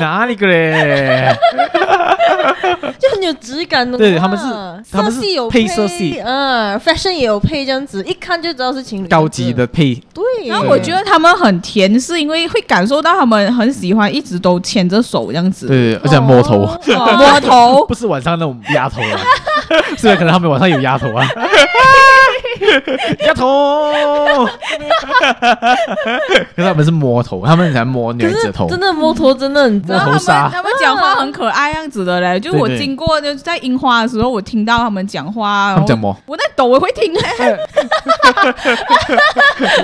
[0.00, 1.34] 哪里个嘞？
[2.98, 4.44] 就很有质感的，对，他们是
[4.90, 9.94] 他们是有配色系，嗯，fashion 也有配这样子，一看就知道是情侣，高级的配。
[10.12, 15.66] 对，然后我觉得他们很甜，是因为会感受到他们很喜欢，一直都牵着手这样子。
[15.66, 19.20] 对，而且摸头， 摸头，不是晚上那种压头啊，
[19.98, 21.26] 虽然可能他们晚上有压头啊。
[23.26, 23.90] 丫头。
[26.54, 30.48] 可 是他们是摸头，他们想摸女孩子的头，真的摸头真的很摸头杀。
[30.52, 35.72] 他们讲话很可爱样子的嘞，就我经过就在樱花的时候，我听到他们讲话。
[35.74, 36.16] 他们讲么？
[36.26, 37.20] 我在抖，我会听嘞。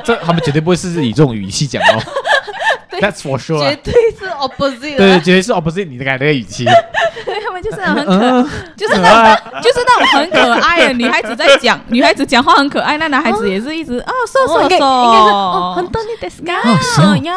[0.04, 2.02] 这他们绝对不会是以这种语气讲哦。
[3.00, 3.60] That's for sure。
[3.60, 4.96] 绝对是 opposite。
[4.96, 5.88] 对，绝对是 opposite。
[5.88, 6.66] 你的改那个语气。
[7.60, 16.50] 就是很可，就是那种，就是那种很可爱的女孩子在讲，女孩子讲话很可爱，那男孩子也是一直哦，瘦瘦瘦，应该是哦，很多你的 sky
[17.24, 17.36] 呀，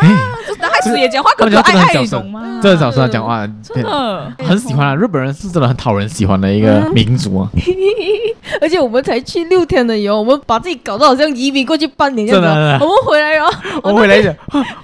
[0.59, 2.59] 男孩子也讲话可可爱爱，懂吗？
[2.61, 4.95] 真的小声讲话，真的很喜欢啊！
[4.95, 7.49] 日本人是真的很讨人喜欢的一个民族啊。
[8.61, 12.49] 而且我们才去六天的游，我们把自己搞得好像移民过去半年这样子。
[12.83, 13.51] 我们回来哦，
[13.83, 14.33] 我们回来 讲，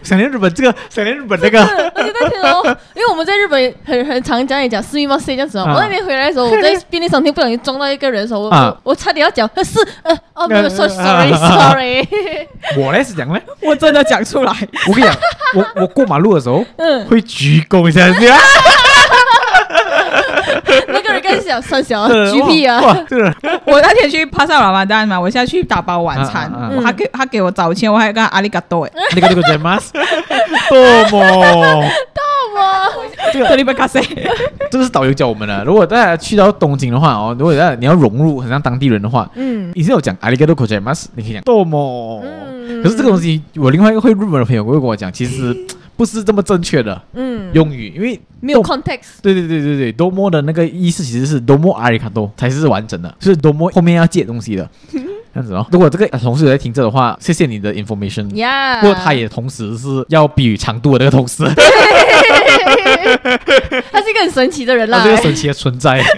[0.04, 1.62] 想念日本这个，想念日本这个。
[1.96, 2.62] 而且那天哦，
[2.96, 5.36] 因为我们在日本很很常讲也讲私密吗？
[5.36, 5.66] 这样子哦。
[5.76, 12.08] 我那天回来的时候，我在 便利商店不小心撞到一个人的时候，我我差点要讲， 是呃哦没有说 sorry sorry。
[12.78, 14.52] 我呢是讲呢，我真的讲出来。
[14.88, 15.16] 我跟你讲，
[15.56, 18.08] 我我过马路的时候，嗯，会鞠躬一下。
[20.88, 22.82] 那个人更小，算小橘皮啊！
[23.66, 29.80] 我那天去帕萨拉玛丹嘛，我现在去打包晚餐，我还给他给我找钱，我还跟阿里嘎多哎，阿里嘎多在吗？
[30.70, 30.80] 多
[31.12, 31.84] 么
[32.60, 34.02] 多么，这个里卡塞，
[34.70, 35.64] 这个是导游教我们的。
[35.64, 40.92] 如果大家去到东京的话哦，如果大家你要融入很像当地人的话，嗯，以前有讲阿里嘎多口在吗？
[41.16, 42.22] 你可以讲多么，
[42.84, 45.56] 可是这个东西，我另外一个会日本的朋友会跟我讲，其实。
[46.00, 49.20] 不是这么正确的，嗯，用语，因为没有 context。
[49.22, 54.70] 对对对对对，多么的那个意思其实是多么阿里卡多才是完整的，就是多么后面要借东西的，
[55.34, 55.66] 这样子哦。
[55.72, 58.30] 如果这个同事有在听着的话，谢谢你的 information。
[58.36, 61.44] 呀，不过他也同时是要比喻长度的那个同事。
[63.92, 66.04] 他是一个很神奇的人啦，他是一个神奇的存在。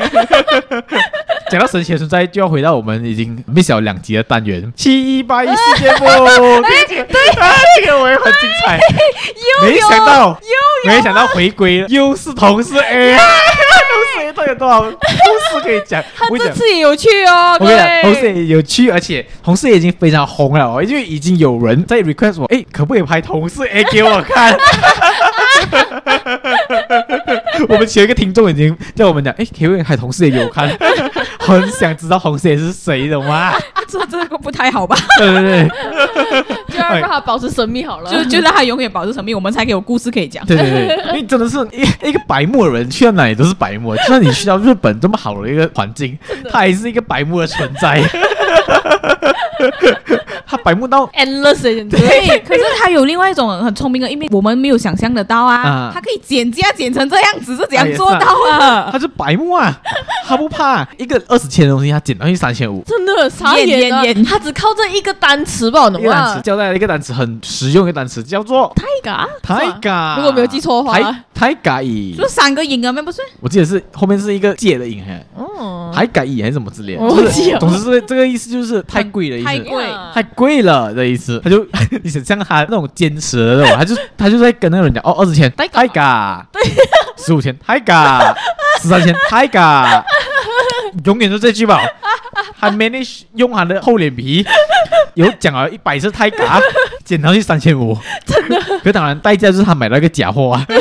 [1.49, 6.05] 讲到神奇的存在，就要回到我们已经 miss 了两集的单元七一八一事件簿。
[6.05, 7.05] 对，
[7.75, 8.79] 这个我也很精彩。
[9.61, 10.39] 没想到，
[10.85, 13.17] 没想到回归了，又是同事 A。
[14.01, 16.03] 同事 A 到底有多少故事可以讲？
[16.15, 17.57] 他这次也有趣哦。
[17.59, 24.57] 我跟你讲，同事也有趣，而且同事已经非常红了哦，因为已经有人在 request 我，哎，可不可以拍同事哎给我看？
[27.69, 30.69] 我们前一个听众已经叫我们讲，哎，可不可以拍同事给我看？
[31.39, 33.53] 很想知道红色是谁的吗？
[33.87, 34.95] 这这个不太好吧？
[35.17, 35.69] 对对对，
[36.69, 40.45] 就要让他保持神秘好了，就就让他永远保持神秘，我们才可以有故事可以讲。
[40.45, 43.95] 对对对，因为真的是一一个白目的人，去到哪里都是白目。
[43.97, 46.17] 就算你去到日本这么好的一个环境，
[46.49, 48.01] 他还是一个白目的存在。
[50.45, 55.91] 他白目到 endless，对，可是他有另外一种很聪明的一面，我们没有想象得到啊。
[55.93, 58.89] 他可以剪价剪成这样子，是怎样做到啊？
[58.91, 59.73] 他是白目啊，
[60.27, 64.03] 他不怕一个二十千的东西，他剪到去三千五，真的傻眼了。
[64.25, 65.87] 他只靠这一个单词吧？
[65.87, 70.15] 一个单词交代了一个单词，很实用的单词，叫做泰嘎泰嘎。
[70.17, 72.91] 如果没有记错的话，泰嘎伊，就三个音啊？
[72.91, 73.21] 那不是？
[73.39, 75.01] 我记得是后面是一个借的音，
[75.35, 77.01] 哦，泰嘎伊还是什么之类的？
[77.01, 79.45] 我记得，总之是这个意思，就是太贵了，意思。
[79.45, 81.39] 太贵，太贵了的意思。
[81.43, 81.65] 他就
[82.03, 86.61] 你想像他那种坚持的那种，他就他就在跟那个人讲，哦，二十千太嘎，对，
[87.17, 88.35] 十五千太嘎，
[88.81, 90.03] 十三千太嘎，
[91.05, 91.79] 永远都这句吧。
[92.57, 94.45] 还 manage 用他的厚脸皮，
[95.15, 96.59] 有讲了一百次太嘎，
[97.03, 98.79] 减到去三千五，真的。
[98.83, 100.75] 可当然代价就是他买了一个假货啊，他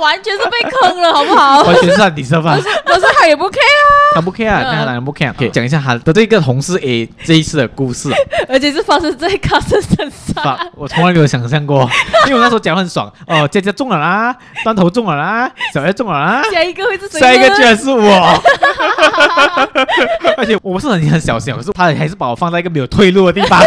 [0.00, 1.62] 完全是被坑了，好不好？
[1.62, 5.32] 完全是他底色饭，可是他也不 care 啊，他不 care 啊，他当然不 care。
[5.34, 8.10] 可以讲一下他的这个同事 A 这一次的故事，
[8.48, 11.88] 而且是发生在卡森身上，我从来没有想象过，
[12.26, 13.12] 因为我那时候讲很爽。
[13.26, 14.34] 哦，佳佳中了啦，
[14.64, 17.20] 端头中了啦，小叶中了啦，下一个会是谁？
[17.20, 18.42] 下一个居然是我，
[20.36, 23.60] 而且我是很很小心，可是他还是把我放在一个没有退路的地方。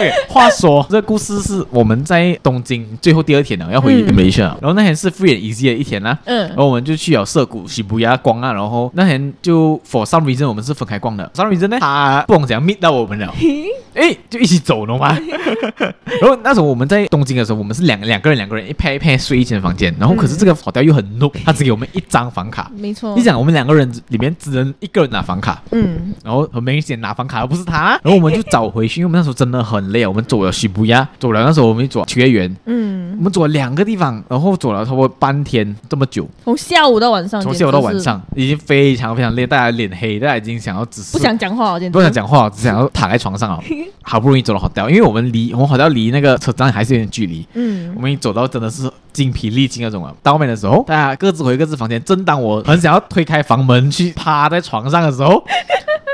[0.00, 6.18] 对， 话说这个故事是我们在东京最后第二天了，要回 Malaysia，然后那天是 free and easy 的一天啦。
[6.24, 11.30] 嗯，然后我们就去了涩谷、涩谷呀逛啊，然后那天就 for some reason 我们是分开逛的。
[11.34, 13.32] some reason 呢， 他不懂怎样 meet 到我们了，
[13.94, 15.16] 哎，就一起走了嘛。
[16.20, 22.70] 然后那时候我们在东京的时候，我们是两两个人两个人一拍一拍睡一间房间，然后可是这个 hotel 又很 noob，他只给我们一张房卡。
[22.76, 43.60] 没错，你想我们两个人里面只能一个人拿房卡，嗯，然后很明显拿房卡而不是他，然后我们就找回去，因为我们那时候真的很累，我们走了涩谷呀，走了那时候我们走秋叶原，嗯，我们走了两个地方，然后走了差不多半天这么久，从下午到晚上，从下午到晚上已经非常非常累，大家脸黑，大家已经想要只是不想讲话，不想讲话，只想要躺在床上啊，
[44.02, 50.14] 好不容易走了 hotel，因为我们离我们 hotel 离那个车站还是有点距离，嗯，我们已经走到真的是精疲力尽那种了。
[50.22, 55.44] 到后面的时候， 大家各自回各自房间，正当我很想要推开房门 去趴在床上的时候。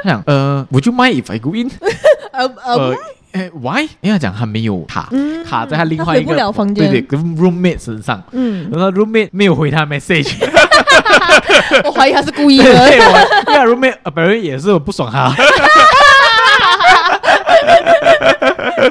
[0.02, 1.70] 他讲呃，Would you mind if I go in？
[2.32, 2.94] 呃呃，
[3.32, 3.88] 哎，Why？
[4.02, 5.10] 因为他讲他没有卡，
[5.48, 6.36] 卡在他另外一个
[6.74, 8.22] 对对，跟 roommate 身上。
[8.32, 10.32] 嗯，然后 roommate 没有回他 message。
[11.84, 12.64] 我怀疑他是故意的。
[12.64, 15.34] 对，我因为 roommate 本人也是不爽他。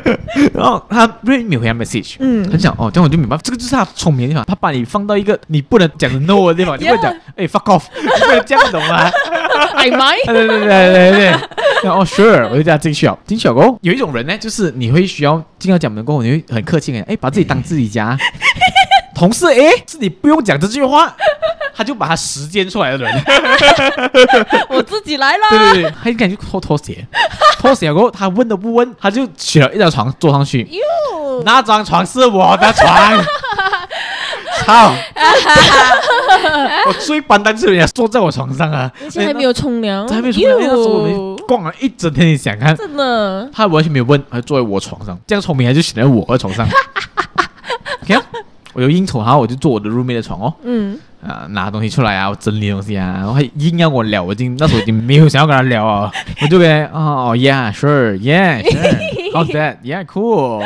[0.53, 9.09] 然后他 read 没回他 message，嗯，很想哦，这样我就明白，这个就是他聪明的地方，他把你放到一个你不能讲的 no 的地方，你会讲哎 fuck off， 你不能这样懂吗？
[9.75, 11.11] I？might，对对对对。
[11.11, 11.39] 对
[11.81, 18.17] 对，哦 sure，我就这样进去了，进去了过后，有一种人呢，就是你会需要进到讲门过后，你会很客气的，哎，把自己当自己家，
[19.13, 21.15] 同事哎，是你不用讲这句话。
[21.75, 23.11] 他就把他时间出来的人，
[24.69, 25.43] 我自己来了。
[25.49, 27.05] 对对对，他应该就脱拖鞋，
[27.59, 30.61] 脱鞋过后他问都不问，他就取了一张床坐上去。
[30.71, 32.95] 哟，那张床是我的床。
[34.63, 34.93] 操！
[36.87, 40.59] 我最笨蛋就是人家坐在我床上啊，而且还没有冲凉，还没有冲凉。
[40.61, 42.75] 那时候我们逛了一整天，你想看？
[42.75, 46.67] 真的，他完全没有问，他坐在我床上，这样聪明，他就选在我的床上。
[48.07, 48.21] 看，
[48.73, 50.53] 我有应酬，然后我就坐我的 roommate 的床哦。
[50.63, 50.97] 嗯。
[51.27, 56.11] 啊拿东西出来啊我整理东西啊然后还硬要我聊我已经那时候已经没有想要跟他聊啊
[56.41, 60.63] 我就跟啊哦 yes sure yes sure，Yeah，Sure，Yeah，Sure，How's that？Yeah，Cool，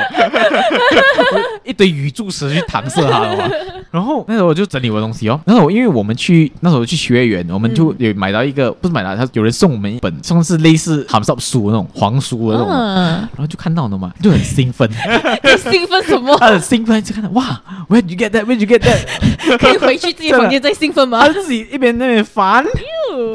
[1.63, 3.49] 一堆语助词去搪塞他 了嘛。
[3.91, 14.87] 然后那时候我就整理我的东西哦，那时候因为我们去那时候去学员，我们就有买到一个，不是买到，他有人送我们一本，算是类似咸湿书那种黄书的那种，然后就看到了嘛，就很兴奋，
[15.71, 16.37] 兴奋什么？
[16.37, 17.59] 他很兴奋，就看到哇
[17.89, 18.99] ，Where did you get that？Where did you get that？
[19.57, 20.49] 可以回去自己房。
[20.49, 21.27] 间再兴奋吗？
[21.27, 22.65] 他自己一边那边翻，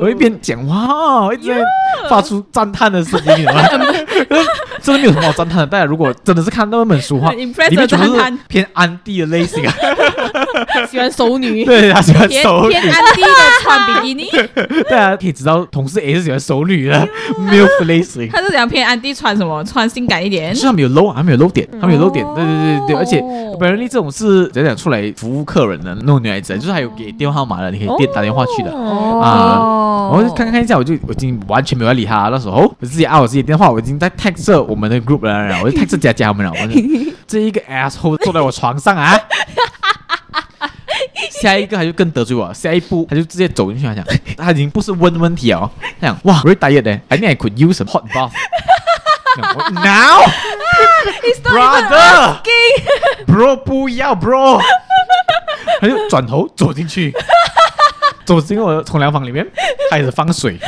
[0.01, 1.61] 我一边讲哇，一直在
[2.09, 3.47] 发出赞叹的声音，
[4.83, 5.67] 真的没有什么好赞叹的。
[5.67, 7.33] 大家如果真的是看到那本书的话，
[7.71, 9.75] 里面全部是偏安迪的类型啊，
[10.91, 13.29] 喜欢熟女， 对他喜欢熟女，偏安迪的
[13.63, 14.29] 穿比基尼，
[14.91, 17.09] 大家可以知道同事 A 是喜欢熟女的，
[17.51, 18.29] 没有类型。
[18.29, 19.63] 他是讲偏安迪穿什么？
[19.65, 23.23] 穿性感一点，是他们有露，还没有露点，他们有露点，对对对对，而且
[23.59, 30.11] 本人力这种是讲讲出来服务客人的那种女孩子，就是还有给电话号码的，你可以电打电话去的啊。
[30.13, 32.29] 我就看看一下，我就我已经完全没有理他。
[32.31, 36.53] 那时候我自己按我自己电话，我已经在 text 我们的 group 了，我就 text 佳佳他们了。
[37.27, 39.19] 这一个 asshole 坐在我床上啊！
[41.45, 44.03] 下一个他就更得罪我，下一步他就直接走进去，他讲
[44.39, 48.33] 他已经不是问问题哦，他讲哇，very tired 的，I think I could use a hot bath
[49.71, 50.23] now。
[51.45, 54.59] Brother，bro 不要 bro。
[55.83, 57.13] 他就转头走进去，
[58.25, 59.47] 走进我的冲凉房里面，
[59.91, 60.59] 开始放水。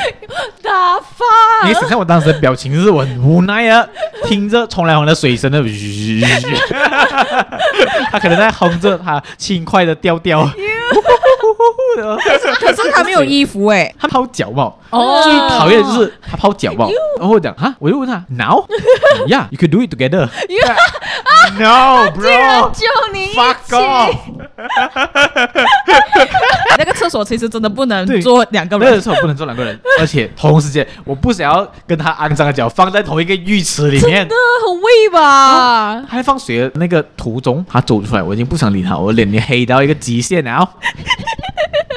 [0.62, 3.86] 大发，你想象我当时的表情，就是我很无奈啊，
[4.24, 5.62] 听着冲凉房的水声的，
[8.10, 10.46] 他可能在哼着他轻快的调调。
[12.60, 14.78] 可是他没有衣服哎，他泡脚帽。
[14.90, 16.88] 哦，最讨厌的就是他泡脚帽。
[17.18, 20.28] 然后我讲哈，我就问他，Now，Yeah，you could do it together。
[21.58, 24.14] No，bro，救你，fuck off。
[26.78, 34.34] 那个厕所其实真的不能坐两个人，那个厕所不能坐两个人，而且同时间我不想要跟他肮脏的脚放在同一个浴池里面，真的
[34.66, 36.02] 很味吧？
[36.08, 40.68] 还放水的那个途中，他走出来，我已经不想理他，我脸已经黑到一个极限了。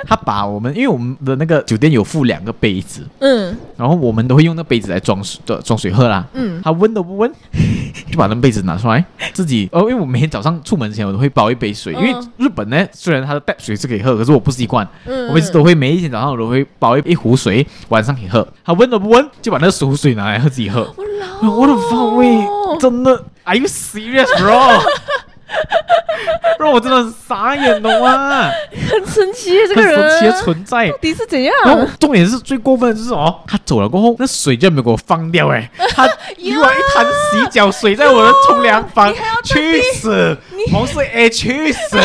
[0.10, 7.32] 他把我们，因为我们的那个酒店有附两个杯子，嗯，然后我们都会用那杯子来装水的，装水喝啦，嗯，他问都不问，
[8.12, 20.92] 就把那杯子拿出来，自己，哦，因为我每天早上出门前我都会煲一杯水，因为日本呢，虽然它的带水是可以喝，可是我不习惯，嗯，我每次都会每一天早上我都会煲一一壶水，晚上可以喝，他问都不问，就把那个熟水拿来喝自己喝，
[21.44, 22.40] 我的妈喂，
[22.80, 24.82] 真的，Are you serious, bro？
[26.60, 28.52] 让我真的很傻眼了哇？
[28.90, 31.54] 很神奇，这个人神奇的存在，到底是怎样？
[31.64, 36.08] 然后重点是最过分的就是哦，他走了过后，那水就没有给我放掉哎， 他
[36.38, 39.14] 溢了一滩洗脚水在我的冲凉房，
[39.44, 40.38] 去死！
[40.70, 41.98] 同事 A 去死！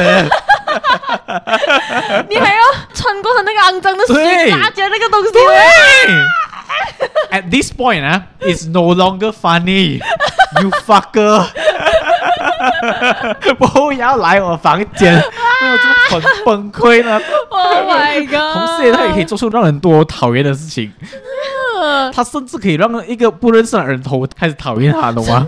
[2.29, 2.63] 你还要
[2.95, 5.31] 穿过他那个肮脏的水，擦掉那个东西。
[7.31, 9.99] 对，At this point 啊，it's no longer funny,
[10.63, 11.45] you fucker。
[13.59, 15.21] 不要来我房间，
[16.13, 17.21] 我就很崩溃了。
[17.55, 18.53] Oh my god！
[18.53, 20.93] 同时他也可以做出让人多讨厌的事情，
[22.13, 25.47] 他甚至可以让一个不认识的人头开始讨厌他，懂吗？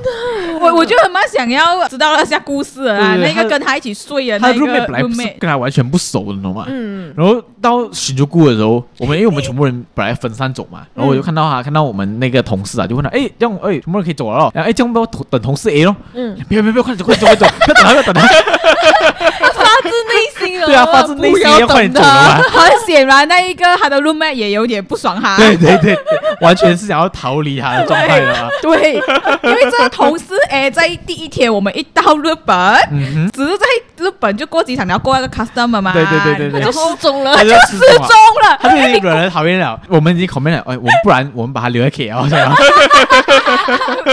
[0.67, 5.03] 我我就很蛮想要知道那些故事啊，那个跟他一起睡的那个 roommate 本来
[5.39, 6.65] 跟他完全不熟你，懂吗？
[6.69, 7.13] 嗯。
[7.17, 15.95] 然后到新竹谷的时候，我们因为我们全部人本来分散走嘛，然后我就看到他，看到我们那个同事啊，就问他，哎，这样，哎，全部人可以走了哦，哎，这样不要等同事 A 咯？
[16.15, 16.37] 嗯。
[16.49, 18.23] 不要不要不要，快点走快点走快点走，不要等他不要等他。
[19.57, 20.61] 发自内心。
[20.61, 20.67] 了。
[20.67, 22.01] 对啊，发自内心要快点走。
[22.03, 25.37] 很显然，那一个他的 roommate 也有点不爽他。
[25.37, 25.97] 对对对，
[26.41, 28.49] 完全是想要逃离他的状态了。
[28.63, 32.57] 对，因为这个同事 哎，在第一天我们一到日本，
[32.91, 33.67] 嗯、只是在
[33.99, 35.93] 日本就过机场，你要过那个 customer 嘛。
[35.93, 37.89] 对对对对对，就失踪了，他就失踪
[38.43, 39.79] 了，他就惹人讨厌了。
[39.89, 42.29] 我们已经 comment 了，哎，我们不然 我们把他留在 KL，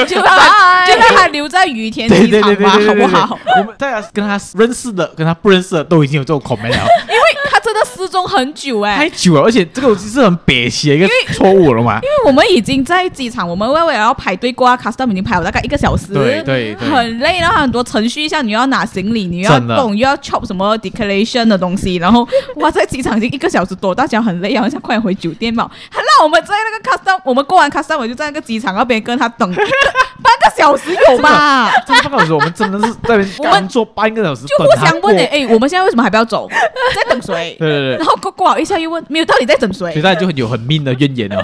[0.07, 3.39] 就他就让他留在羽田机场吧，好不好？
[3.59, 6.87] 我们大家跟他认识的，跟他不认识的，都已经有这种 comment 了。
[7.07, 11.95] 因为他真的失踪很久哎，太久了，而且这个是很憋气的一个错误了嘛。
[11.95, 25.69] 因为我们已经在机场，我们为为了要排队过 custom 已经排了大概一个小时，对对，很累，然后很多程序，像你要拿行李，你要动，又要 chop 什么 declaration 的东西，然后哇，在机场已经一个小时多，大家很累，然后想快回酒店嘛。
[25.89, 31.71] 还让我们在那个 custom，我们过完 custom，我就在那个机场那边跟他等 半个小时有吧？
[31.85, 36.47] 这半个小时，我们真的是在工作半个小时，就互相问哎，哎，我们现在为什么还不要走？
[36.95, 37.55] 在等谁？
[37.59, 39.91] 对对对，然后过过好一下又问，没有，到底在等谁？
[39.91, 41.43] 所以大家就很有很 min 的怨言了。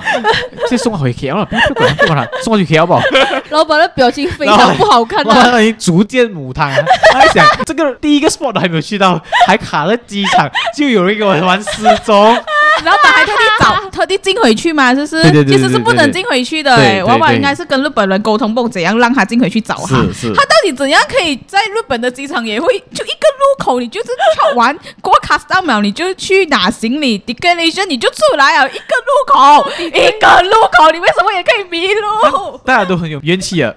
[0.68, 3.02] 先送回 KL 了，不要管，不管他，送回去 KL 吧。
[3.50, 6.72] 老板的表情非常不好看，老板已经逐渐母汤。
[7.12, 12.38] 他在想，这个第一个 spot 还没有去到，还卡在机场，就有人给我玩失踪。
[12.86, 14.94] 老板还特地找， 特地进回去嘛？
[14.94, 16.76] 就是，其实是不能进回去的。
[16.76, 19.96] 哎，老板应该是跟日本人沟通，不怎样让他进回去找他。
[19.96, 32.60] 他到底怎样可以在日本的机场也会就一个路口，你就是跳完过 custom 你就去拿行李，declaration 你就出来啊，一个路口，一个路口，你为什么也可以迷路？
[32.66, 33.74] 大家都很有怨气啊。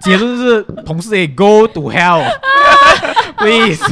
[0.00, 2.24] 结论是同事也 go to hell。
[3.38, 3.82] Please，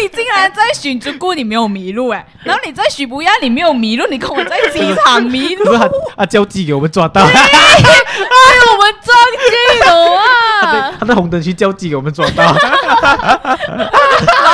[0.00, 5.76] 你竟然在寻竹谷你没有迷路哎，然后你在许不亚你没有迷路，你跟我在机场迷路。
[5.78, 9.16] 他他交机给我们抓到，哎，我们撞
[9.54, 10.92] 机了啊！
[10.98, 12.54] 他在红灯区交际给我们抓到， 然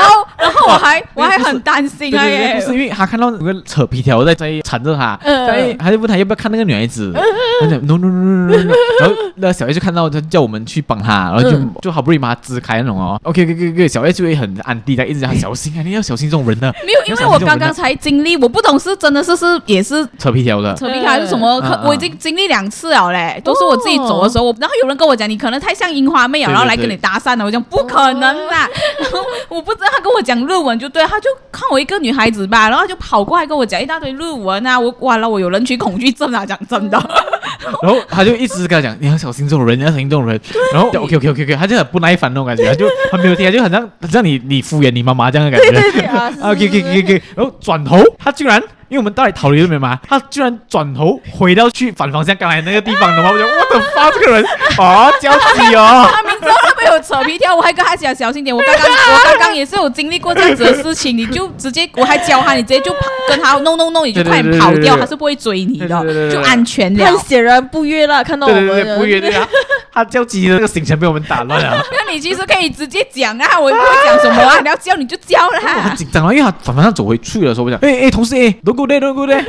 [0.05, 7.13] 后然后我还我还很担心哎，不是因为他看到有个扯皮条在在缠着他，在他就问他要不要看那个女孩子，
[7.83, 16.73] no no no no no，然后那小 A 就看到他叫我们去帮他，然后就就好不容易把他支开那种哦，OK OK OK OK，小 A 就会很安定的一直讲小心啊，你要小心这种人的。
[16.85, 21.51] 没有，因为我刚刚才经历，我不懂是真的是是也是扯皮条的，扯皮条还是什么？
[21.85, 28.69] 我已经经历两次了嘞，都是我自己走的时候，然后有人跟我讲你可能太像樱花妹了，然后来跟你搭讪了，我讲不可能啦，
[29.01, 36.99] 然后 我不知道他跟我讲日文就对，他就看我一个女孩子吧，然后就跑过来跟我讲一大堆日文啊，我完了我有人群恐惧症啊，讲真的。
[37.83, 40.39] 然后他就一直跟他讲你要小心这种人，你要小心这种人。
[40.73, 46.01] 然后 OK OK OK OK，他就很不耐烦那种感觉，他就他没有听，就很像很像你你敷衍你妈妈这样的感觉。
[46.07, 48.63] 啊 OK OK OK OK，然后转头他居然。
[48.91, 49.99] 因为我们到底逃离了没嘛？
[50.07, 54.45] 他居然转头回到去反方向刚才那个地方的话，我就我的发这个人
[54.77, 56.09] 啊，焦急哦！
[56.13, 58.55] 他明知道他没有扯皮跳，我还跟他讲小心点。
[58.55, 67.07] 我刚刚我刚刚也是有经历过这样子的事情，你就直接我还教他，你直接就跑跟他弄弄弄，你就快点跑掉，他是不会追你的，就安全了。
[67.07, 69.47] 很显然不约了，看到我们不约对啊，
[69.93, 71.81] 他焦急的那个行程被我们打乱了。
[71.93, 75.61] 那你其实可以直接讲啊，我也不会讲什么啊，你要叫你就叫啦。
[75.77, 79.45] 我很紧张啊，因为他反方向走回去的时候，我讲哎哎，同事哎，don't go there，don't go there。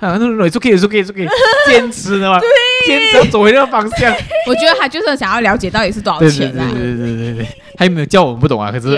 [0.00, 1.28] 啊，那种也是可以，是可以，是可以
[1.66, 2.38] 坚持的嘛？
[2.40, 2.48] 对，
[2.86, 4.14] 坚持走回那个方向。
[4.46, 6.68] 我觉得他就是想要了解到底是多少钱啊。
[6.72, 8.70] 对对对对对，他有没有叫我们不懂啊？
[8.70, 8.96] 可是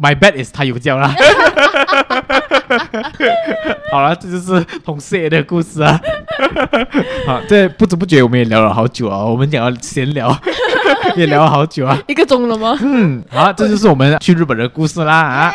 [0.00, 1.14] my bad is 他有叫啦。
[3.90, 6.00] 好了，这就是同事的故事啊。
[7.26, 10.36] 好，这不知不觉我们也聊了好久啊，我们讲要闲聊，
[11.16, 12.76] 也聊了好久啊，一个钟了吗？
[12.82, 15.54] 嗯，好，这就是我们去日本的故事啦啊。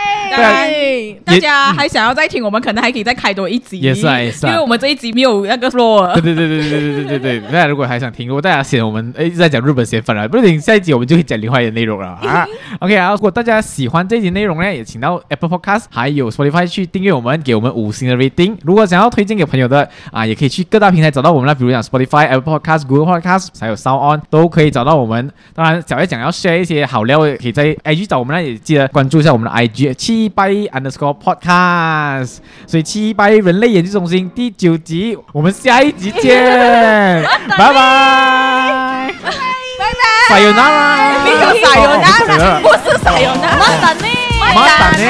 [1.26, 3.80] 对，大家还想要再听，我们可能还可以再开多一集。
[3.80, 6.14] 也是啊，也是啊，因为我们这一集没有那个 floor。
[6.14, 12.48] 对对对对对对对对对，大家如果还想听，如果大家嫌我们诶一直在讲日本嫌烦了，不行，下一集我们就可以讲另外一点内容了 啊。
[12.80, 18.56] OK 啊，如果大家喜欢这一集内容呢，也请到 Apple Podcast 还有 Spotify 去订阅我们，给我们五星的 rating。
[18.64, 25.32] 如果想要推荐给朋友的啊，也可以去各大平台找到我们啦，比如讲 Spotify、Apple Podcast、Google Podcast，还有 Sound On 都可以找到我们。
[25.54, 32.38] 当然，小叶讲要 share 一些好料，可以在 IG 找我们，那也记得关注一下我们的 IG 七八 underscore podcast。
[32.68, 37.24] 所以七八人类研究中心第九集，我们下一集见，
[37.58, 39.34] 拜拜，拜拜，
[39.80, 39.96] 拜拜，
[40.30, 41.98] 撒由那拉，没有撒由那
[42.38, 44.08] 拉，不是撒由那拉，马达呢，
[44.56, 45.04] 马达呢，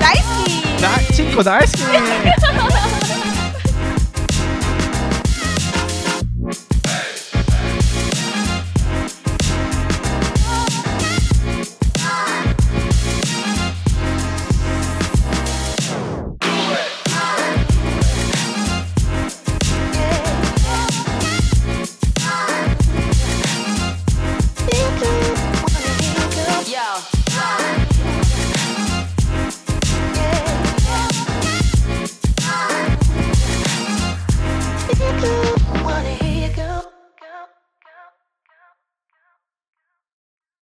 [0.00, 1.82] 大好き，大，辛苦大好き。